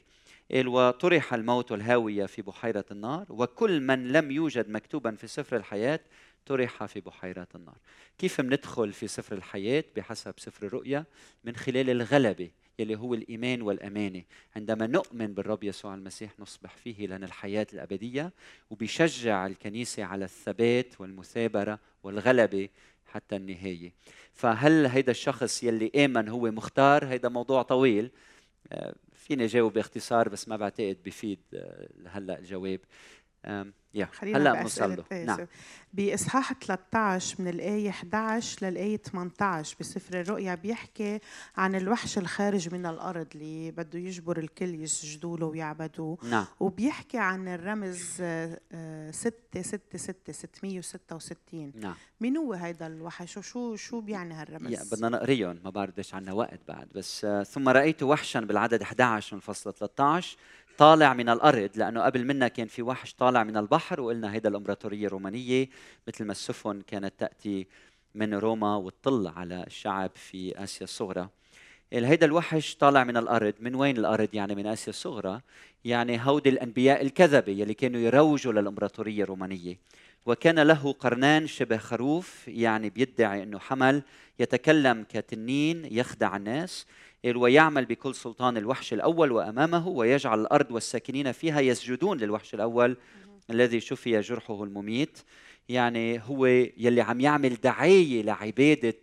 [0.52, 6.00] قال وطرح الموت والهاوية في بحيرة النار وكل من لم يوجد مكتوبا في سفر الحياة
[6.46, 7.76] طرح في بحيرة النار.
[8.18, 11.04] كيف مندخل في سفر الحياة؟ بحسب سفر الرؤيا
[11.44, 14.22] من خلال الغلبة يلي هو الإيمان والأمانة.
[14.56, 18.32] عندما نؤمن بالرب يسوع المسيح نصبح فيه لنا الحياة الأبدية
[18.70, 22.68] وبيشجع الكنيسة على الثبات والمثابرة والغلبة
[23.06, 23.92] حتى النهاية.
[24.32, 28.10] فهل هيدا الشخص يلي آمن هو مختار؟ هيدا موضوع طويل.
[28.72, 32.80] آه، فيني جاوب باختصار بس ما بعتقد بفيد آه، هلأ الجواب.
[33.94, 35.24] يا هلأ بنوصل له.
[35.24, 35.46] نعم.
[35.92, 41.18] بإصحاح 13 من الآية 11 للآية 18 بسفر الرؤيا بيحكي
[41.56, 46.18] عن الوحش الخارج من الأرض اللي بده يجبر الكل يسجدوا له ويعبدوه.
[46.22, 46.46] نعم.
[46.60, 51.94] وبيحكي عن الرمز آه، آه، 6 6 6 666 نعم.
[52.20, 56.32] مين هو هيدا الوحش؟ وشو شو بيعني يا هالرمز؟ بدنا نقريهم ما بعرف قديش عنا
[56.32, 56.88] وقت بعد.
[56.94, 60.36] بس آه، ثم رأيت وحشا بالعدد 11 من فصل 13
[60.78, 65.06] طالع من الأرض لأنه قبل منا كان في وحش طالع من البحر وقلنا هيدا الإمبراطورية
[65.06, 65.68] الرومانية
[66.08, 67.66] مثل ما السفن كانت تأتي
[68.14, 71.28] من روما وتطل على الشعب في آسيا الصغرى.
[71.92, 73.54] ال- هيدا الوحش طالع من الأرض.
[73.60, 75.40] من وين الأرض؟ يعني من آسيا الصغرى
[75.84, 79.78] يعني هودي الأنبياء الكذبة يلي كانوا يروجوا للإمبراطورية الرومانية.
[80.26, 84.02] وكان له قرنان شبه خروف يعني بيدعي أنه حمل
[84.38, 86.86] يتكلم كتنين يخدع الناس
[87.24, 92.96] ويعمل بكل سلطان الوحش الأول وأمامه ويجعل الأرض والساكنين فيها يسجدون للوحش الأول
[93.50, 95.18] الذي شفي جرحه المميت.
[95.68, 96.46] يعني هو
[96.76, 98.94] يلي عم يعمل دعاية لعبادة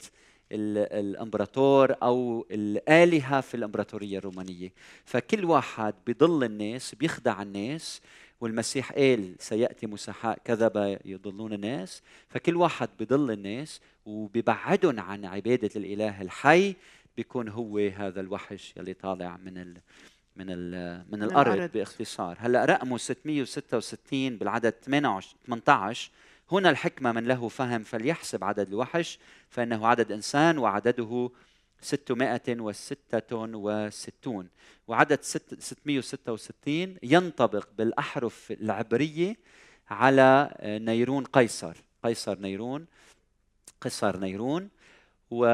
[0.51, 4.71] ال- الإمبراطور أو الآلهة في الإمبراطورية الرومانية.
[5.05, 8.01] فكل واحد بضل الناس بيخدع الناس.
[8.41, 12.01] والمسيح قال سيأتي مسحاء كذبه يضلون الناس.
[12.29, 16.75] فكل واحد بضل الناس وبيبعدهم عن عبادة الإله الحي.
[17.19, 19.77] بيكون هو هذا الوحش يلي طالع من ال
[20.35, 21.71] من ال من, من الأرض, الأرض.
[21.71, 22.37] باختصار.
[22.39, 26.11] هلأ رقمه 666 بالعدد 18 18
[26.51, 31.29] هنا الحكمة من له فهم فليحسب عدد الوحش فإنه عدد إنسان وعدده
[31.81, 34.49] 666
[34.87, 39.35] وعدد ست- 666 ينطبق بالأحرف العبرية
[39.89, 41.77] على نيرون قيصر.
[42.03, 42.85] قيصر نيرون.
[43.81, 44.69] قيصر نيرون.
[45.31, 45.45] و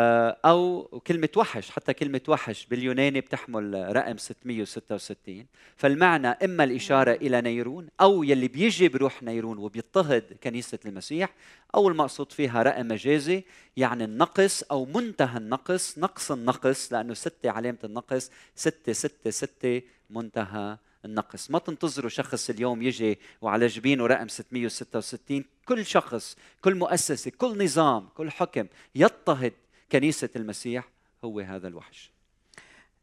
[0.45, 5.45] أو كلمة وحش حتى كلمة وحش باليوناني بتحمل رقم 666
[5.77, 11.33] فالمعنى إما الإشارة إلى نيرون أو يلي بيجي بروح نيرون وبيضطهد كنيسة المسيح
[11.75, 13.43] أو المقصود فيها رقم مجازي
[13.77, 20.77] يعني النقص أو منتهى النقص نقص النقص لأنه ستة علامة النقص ستة ستة ستة منتهى
[21.05, 21.51] النقص.
[21.51, 28.07] ما تنتظروا شخص اليوم يجي وعلى جبينه رقم 666 كل شخص كل مؤسسة كل نظام
[28.17, 29.53] كل حكم يضطهد
[29.91, 30.89] كنيسة المسيح
[31.23, 32.15] هو هذا الوحش.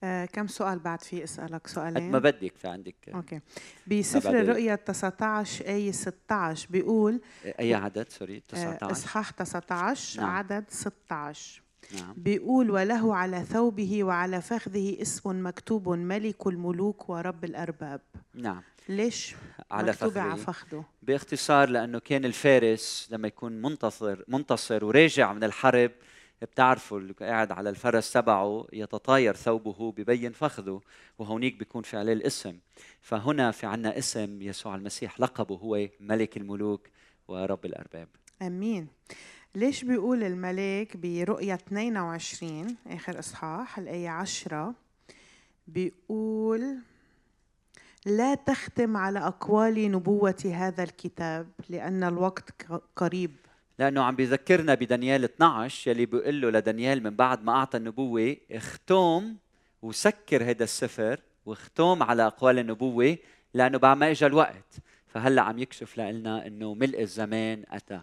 [0.05, 3.41] آه كم سؤال بعد في أسألك قد سؤالين ما بدك في عندك okay
[3.87, 10.31] بسفر الرؤيا 19 آية 16 بيقول أي عدد؟ sorry آه، 19 إصحاح 19 نعم.
[10.31, 11.63] عدد 16
[11.95, 12.15] نعم.
[12.17, 18.01] بيقول وله على ثوبه وعلى فخذه اسم مكتوب ملك الملوك ورب الأرباب.
[18.35, 18.63] نعم.
[18.89, 19.35] ليش
[19.71, 25.45] على مكتوب على فخذه؟ فخذه؟ باختصار لأنه كان الفارس لما يكون منتصر منتصر وراجع من
[25.45, 25.91] الحرب
[26.45, 30.81] بتعرفوا اللي قاعد على الفرس تبعه يتطاير ثوبه ببين فخذه
[31.19, 32.59] وهونيك بيكون في عليه الاسم.
[33.01, 36.89] فهنا في عنا اسم يسوع المسيح لقبه هو ملك الملوك
[37.29, 38.09] ورب الأرباب.
[38.43, 38.89] آمين.
[39.55, 44.75] ليش بيقول الملاك برؤيا 22 آخر إصحاح الآية 10
[45.67, 46.79] بيقول
[48.07, 52.67] لا تختم على أقوال نبوة هذا الكتاب لأن الوقت
[52.97, 53.31] قريب.
[53.79, 59.37] لأنه عم بيذكرنا بدانيال 12 يلي بيقول له لدانيال من بعد ما أعطى النبوة اختم
[59.83, 63.19] وسكر هذا السفر واختم على أقوال النبوة
[63.55, 64.77] لأنه بعد ما اجى الوقت.
[65.07, 68.01] فهلأ عم يكشف لنا إنه ملء الزمان أتى.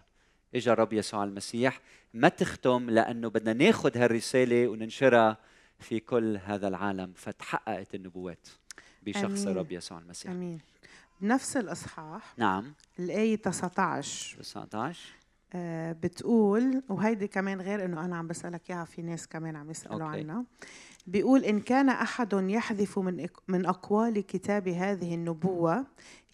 [0.55, 1.79] اجى الرب يسوع المسيح
[2.13, 5.37] ما تختم لأنه بدنا ناخذ هالرسالة وننشرها
[5.79, 7.13] في كل هذا العالم.
[7.15, 8.47] فتحققت النبوات
[9.03, 9.47] بشخص.
[9.47, 10.31] الرب يسوع المسيح.
[10.31, 10.59] آمين.
[11.21, 12.73] بنفس الإصحاح نعم.
[12.99, 15.18] الآية 19 19 آه،
[16.03, 20.19] بتقول وهيدي كمان غير إنه أنا عم بسألك إياها في ناس كمان عم يسألوا أوكي.
[20.19, 20.43] عنها
[21.07, 25.85] بيقول إن كان أحد يحذف من من أقوال كتاب هذه النبوة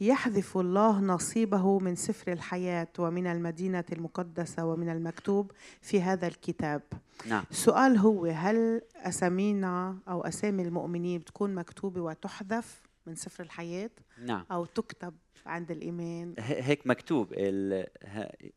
[0.01, 5.51] يحذف الله نصيبه من سفر الحياة ومن المدينة المقدسة ومن المكتوب
[5.81, 6.81] في هذا الكتاب.
[7.27, 7.43] نعم.
[7.51, 13.89] السؤال هو هل أسامينا أو أسامي المؤمنين بتكون مكتوبة وتحذف؟ من سفر الحياة
[14.25, 14.45] نعم.
[14.51, 15.13] أو تكتب
[15.45, 17.33] عند الايمان ه- هيك مكتوب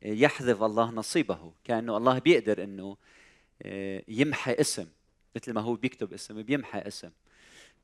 [0.02, 2.96] يحذف الله نصيبه كأنه الله بيقدر إنه
[3.62, 4.86] آه، يمحي اسم
[5.36, 7.10] مثل ما هو بيكتب اسم بيمحي اسم.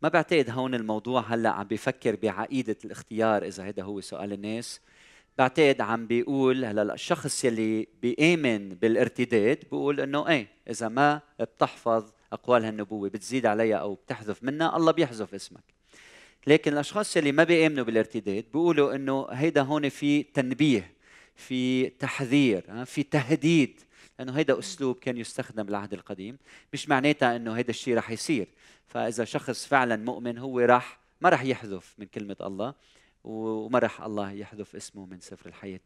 [0.02, 4.80] ما بعتقد هون الموضوع هلأ عم بيفكر بعقيدة الاختيار إذا هذا هو سؤال الناس.
[5.38, 12.64] بعتقد عم بيقول هلأ الشخص يلي بيآمن بالارتداد بيقول إنه إيه إذا ما بتحفظ أقوال
[12.64, 15.64] هالنبوة بتزيد عليها أو بتحذف منها الله بيحذف اسمك.
[16.46, 20.92] لكن الأشخاص اللي ما بيامنوا بالارتداد بيقولوا إنه هيدا هون في تنبيه
[21.36, 23.80] في تحذير في تهديد
[24.18, 26.38] لأنه هيدا أسلوب كان يستخدم بالعهد القديم
[26.72, 28.48] مش معناتها إنه هيدا الشيء رح يصير.
[28.86, 32.74] فإذا شخص فعلا مؤمن هو راح ما راح يحذف من كلمة الله
[33.24, 35.80] وما راح الله يحذف اسمه من سفر الحياة.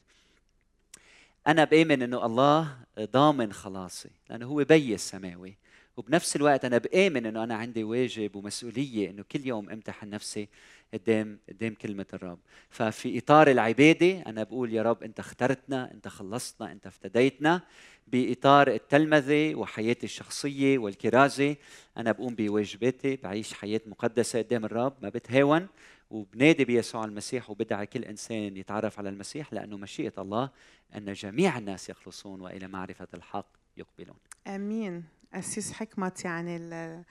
[1.47, 5.57] أنا بآمن إنه الله ضامن خلاصي لأنه هو بي السماوي
[5.99, 10.49] وبنفس الوقت أنا بآمن إنه أنا عندي واجب ومسؤولية إنه كل يوم أمتحن نفسي
[10.95, 12.39] قدام قدام كلمة الرب.
[12.71, 17.63] ففي إطار العبادة أنا بقول يا رب أنت اخترتنا أنت خلصتنا أنت افتديتنا.
[18.07, 21.57] بإطار التلمذة وحياتي الشخصية والكرازة
[21.97, 25.67] أنا بقوم بواجباتي بعيش حياة مقدسة قدام الرب ما بتهاون.
[26.11, 30.51] وبنادي بيسوع المسيح وبدعي كل إنسان يتعرف على المسيح لأنه مشيئة الله
[30.97, 33.47] أن جميع الناس يخلصون وإلى معرفة الحق
[33.77, 34.17] يقبلون.
[34.47, 35.18] آمين.
[35.35, 37.05] أسيس حكمت يعني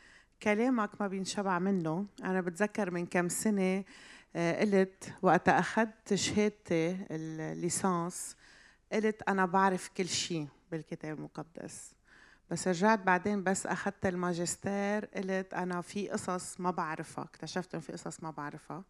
[0.44, 2.06] كلامك ما بينشبع منه.
[2.24, 3.84] أنا بتذكر من كم سنة
[4.36, 8.36] آه، قلت وقت أخذت شهادتي الليسانس
[8.92, 11.94] قلت أنا بعرف كل شيء بالكتاب المقدس.
[12.50, 17.92] بس رجعت بعدين بس أخذت الماجستير قلت أنا في قصص ما بعرفها اكتشفت إن في
[17.92, 18.84] قصص ما بعرفها.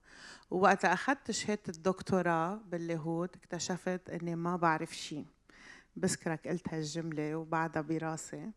[0.52, 5.26] ووقت أخذت شهادة الدكتوراه باللاهوت اكتشفت إني ما بعرف شيء.
[5.96, 8.52] بذكرك قلت هالجملة وبعدها براسي.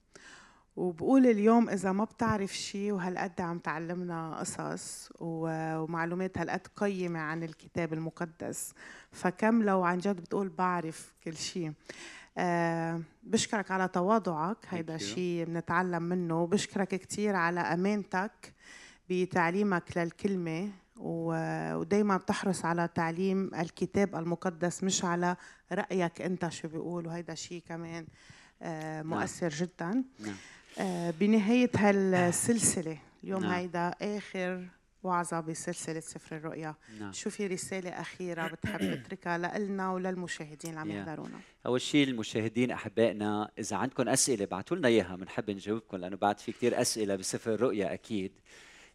[0.80, 7.92] وبقول اليوم إذا ما بتعرف شيء وهالقد عم تعلمنا قصص ومعلومات هالقد قيمة عن الكتاب
[7.92, 8.72] المقدس
[9.12, 11.72] فكم لو عن جد بتقول بعرف كل شيء
[12.38, 14.96] آه بشكرك على تواضعك هيدا.
[14.98, 16.46] شيء بنتعلم منه.
[16.46, 18.52] بشكرك كتير على أمانتك
[19.10, 25.36] بتعليمك للكلمة و- ودايما بتحرص على تعليم الكتاب المقدس مش على
[25.72, 28.06] رأيك أنت شو بيقول وهيدا شيء كمان
[28.62, 30.04] آه مؤثر جدا.
[30.18, 30.34] نعم.
[31.20, 33.52] بنهاية هالسلسلة اليوم نعم.
[33.52, 34.66] هيدا آخر
[35.02, 36.74] وعظة بسلسلة سفر الرؤيا.
[37.00, 37.12] نعم.
[37.12, 40.90] شو في رسالة أخيرة بتحب تتركها لنا وللمشاهدين اللي عم.
[40.90, 46.38] يحضرونا؟ أول شيء المشاهدين أحبائنا إذا عندكم أسئلة ابعثوا لنا إياها بنحب نجاوبكم لأنه بعد
[46.38, 48.32] في كثير أسئلة بسفر الرؤيا أكيد.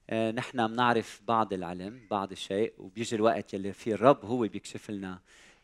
[0.10, 5.20] آه، نحن بنعرف بعض العلم بعض الشيء وبيجي الوقت يلي فيه الرب هو بيكشف لنا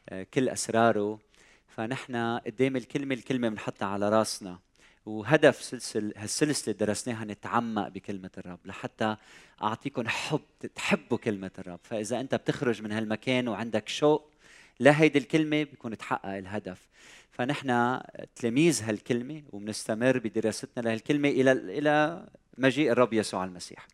[0.09, 1.19] آه، كل أسراره.
[1.67, 4.59] فنحن قدام الكلمة الكلمة بنحطها على راسنا.
[5.05, 9.15] وهدف سلسل هالسلسلة درسناها نتعمق بكلمة الرب لحتى
[9.63, 10.41] اعطيكم حب
[10.75, 11.79] تحبوا كلمة الرب.
[11.83, 14.31] فإذا أنت بتخرج من هالمكان وعندك شوق
[14.79, 16.89] لهيدي الكلمة بيكون تحقق الهدف.
[17.31, 17.99] فنحن
[18.35, 22.25] تلاميذ هالكلمة وبنستمر بدراستنا لهالكلمة إلى إلى
[22.57, 23.87] مجيء الرب يسوع المسيح.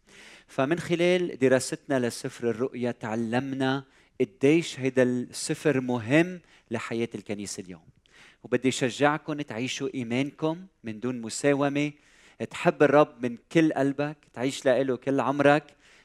[0.47, 3.83] فمن خلال دراستنا لسفر الرؤيا تعلمنا
[4.21, 6.41] قديش هيدا السفر مهم
[6.71, 7.96] لحياة الكنيسة اليوم.
[8.47, 11.91] وبدي شجعكم تعيشوا إيمانكم من دون مساومة.
[12.49, 15.63] تحب الرب من كل قلبك تعيش له كل عمرك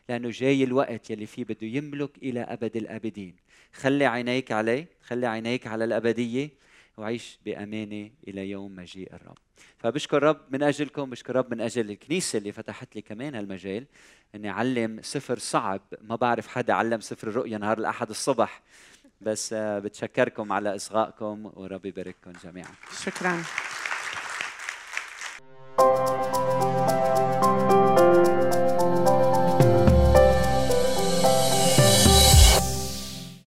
[0.08, 3.36] لأنه جاي الوقت يلي فيه بده يملك إلى أبد الآبدين.
[3.72, 6.50] خلي عينيك عليه خلي عينيك على الأبدية
[6.96, 9.38] وعيش بأمانة إلى يوم مجيء الرب.
[9.78, 13.86] فبشكر رب من أجلكم بشكر رب من أجل الكنيسة اللي فتحت لي كمان هالمجال.
[14.34, 18.62] أني أعلم سفر صعب ما بعرف حدا علم سفر الرؤيا نهار الأحد الصبح.
[19.22, 22.70] بس آه، بتشكركم على إصغائكم وربي يبارككم جميعا.
[23.04, 23.42] شكرا.